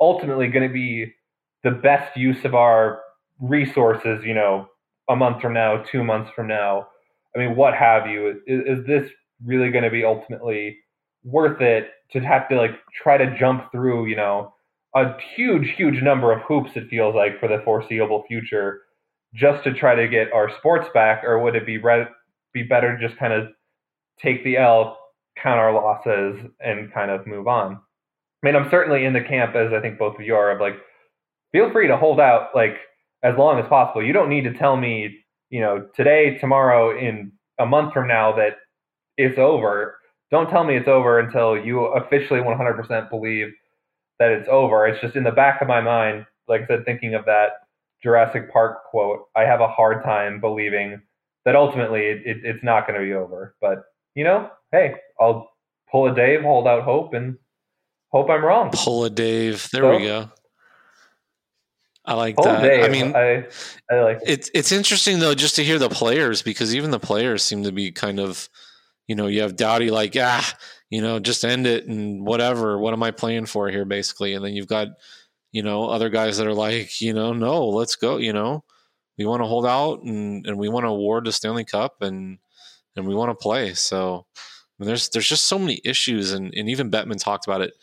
[0.00, 1.12] ultimately going to be
[1.64, 3.00] the best use of our
[3.40, 4.68] resources, you know,
[5.10, 6.86] a month from now, two months from now?
[7.34, 8.40] I mean, what have you?
[8.46, 9.10] Is, is this
[9.44, 10.78] really going to be ultimately
[11.24, 14.54] worth it to have to like try to jump through, you know,
[14.94, 18.82] a huge, huge number of hoops, it feels like, for the foreseeable future
[19.34, 21.24] just to try to get our sports back?
[21.24, 22.06] Or would it be, re-
[22.54, 23.48] be better to just kind of
[24.22, 24.98] take the L,
[25.42, 27.74] count our losses, and kind of move on?
[28.42, 30.60] I mean, I'm certainly in the camp, as I think both of you are, of
[30.60, 30.74] like,
[31.52, 32.76] feel free to hold out like
[33.22, 34.04] as long as possible.
[34.04, 35.18] You don't need to tell me,
[35.50, 38.58] you know, today, tomorrow, in a month from now that
[39.16, 39.98] it's over.
[40.30, 43.48] Don't tell me it's over until you officially 100% believe
[44.18, 44.86] that it's over.
[44.86, 47.50] It's just in the back of my mind, like I said, thinking of that
[48.02, 49.24] Jurassic Park quote.
[49.36, 51.00] I have a hard time believing
[51.44, 53.56] that ultimately it, it, it's not going to be over.
[53.60, 53.84] But
[54.14, 55.50] you know, hey, I'll
[55.90, 57.38] pull a Dave, hold out hope, and
[58.08, 58.70] hope I'm wrong.
[58.72, 59.68] Pull a Dave.
[59.72, 60.30] There so, we go.
[62.04, 62.62] I like pull that.
[62.62, 62.84] Dave.
[62.84, 63.46] I mean, I,
[63.90, 64.28] I like it.
[64.28, 67.72] it's it's interesting though just to hear the players because even the players seem to
[67.72, 68.48] be kind of,
[69.06, 70.56] you know, you have Doughty like ah
[70.90, 72.78] you know, just end it and whatever.
[72.78, 74.34] What am I playing for here, basically?
[74.34, 74.88] And then you've got,
[75.52, 78.16] you know, other guys that are like, you know, no, let's go.
[78.16, 78.64] You know,
[79.18, 82.38] we want to hold out and and we want to award the Stanley Cup and
[82.98, 83.74] and we want to play.
[83.74, 84.40] So I
[84.78, 87.74] mean, there's there's just so many issues, and and even Bettman talked about it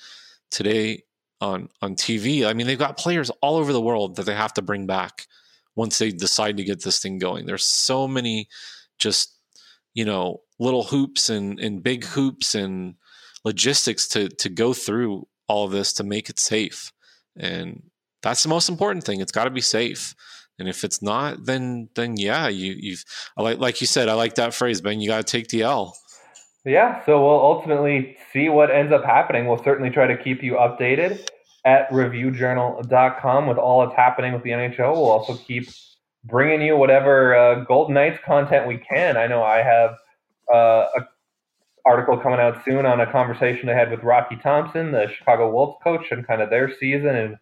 [0.52, 1.04] today
[1.42, 2.46] on on TV.
[2.46, 5.28] I mean, they've got players all over the world that they have to bring back
[5.76, 7.46] once they decide to get this thing going.
[7.46, 8.48] There's so many
[8.98, 9.36] just
[9.94, 12.96] you know little hoops and, and big hoops and
[13.44, 16.92] logistics to to go through all of this to make it safe
[17.38, 17.84] and
[18.22, 20.16] that's the most important thing it's got to be safe
[20.60, 23.04] and if it's not then then yeah you you've
[23.38, 25.64] I like like you said i like that phrase ben you got to take the
[25.64, 25.98] l.
[26.66, 29.48] Yeah so we'll ultimately see what ends up happening.
[29.48, 31.28] We'll certainly try to keep you updated
[31.66, 35.70] at reviewjournal.com with all that's happening with the nhl we'll also keep
[36.24, 39.18] bringing you whatever uh, golden knights content we can.
[39.18, 39.92] I know i have
[40.54, 41.02] uh, a
[41.86, 45.78] article coming out soon on a conversation I had with Rocky Thompson, the Chicago Wolves
[45.84, 47.38] coach, and kind of their season and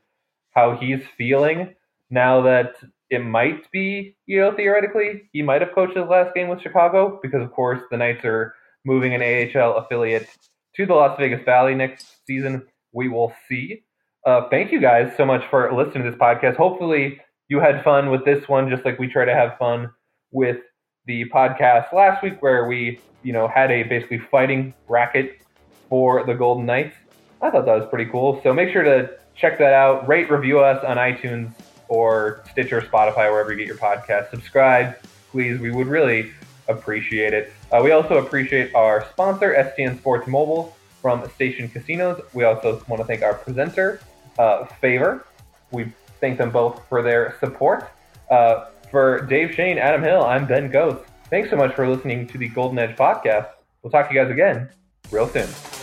[0.52, 1.74] how he's feeling
[2.10, 2.76] now that
[3.14, 7.20] it might be, you know, theoretically, he might have coached his last game with Chicago
[7.22, 8.56] because, of course, the Knights are
[8.86, 10.28] moving an AHL affiliate
[10.76, 12.66] to the Las Vegas Valley next season.
[12.92, 13.84] We will see.
[14.26, 16.56] Uh, thank you guys so much for listening to this podcast.
[16.56, 19.92] Hopefully, you had fun with this one, just like we try to have fun
[20.32, 20.58] with
[21.06, 25.40] the podcast last week where we, you know, had a basically fighting bracket
[25.88, 26.96] for the Golden Knights.
[27.44, 28.40] I thought that was pretty cool.
[28.42, 30.08] So make sure to check that out.
[30.08, 31.54] Rate, review us on iTunes
[31.88, 34.30] or Stitcher, Spotify, wherever you get your podcast.
[34.30, 34.96] Subscribe,
[35.32, 35.60] please.
[35.60, 36.32] We would really
[36.68, 37.52] appreciate it.
[37.72, 42.22] Uh, we also appreciate our sponsor, STN Sports Mobile from Station Casinos.
[42.34, 44.00] We also want to thank our presenter,
[44.40, 45.26] uh, Favor.
[45.72, 47.90] We thank them both for their support.
[48.32, 51.04] Uh, for Dave Schoen, Adam Hill, I'm Ben Gotz.
[51.30, 53.50] Thanks so much for listening to the Golden Edge podcast.
[53.82, 54.70] We'll talk to you guys again
[55.12, 55.83] real soon.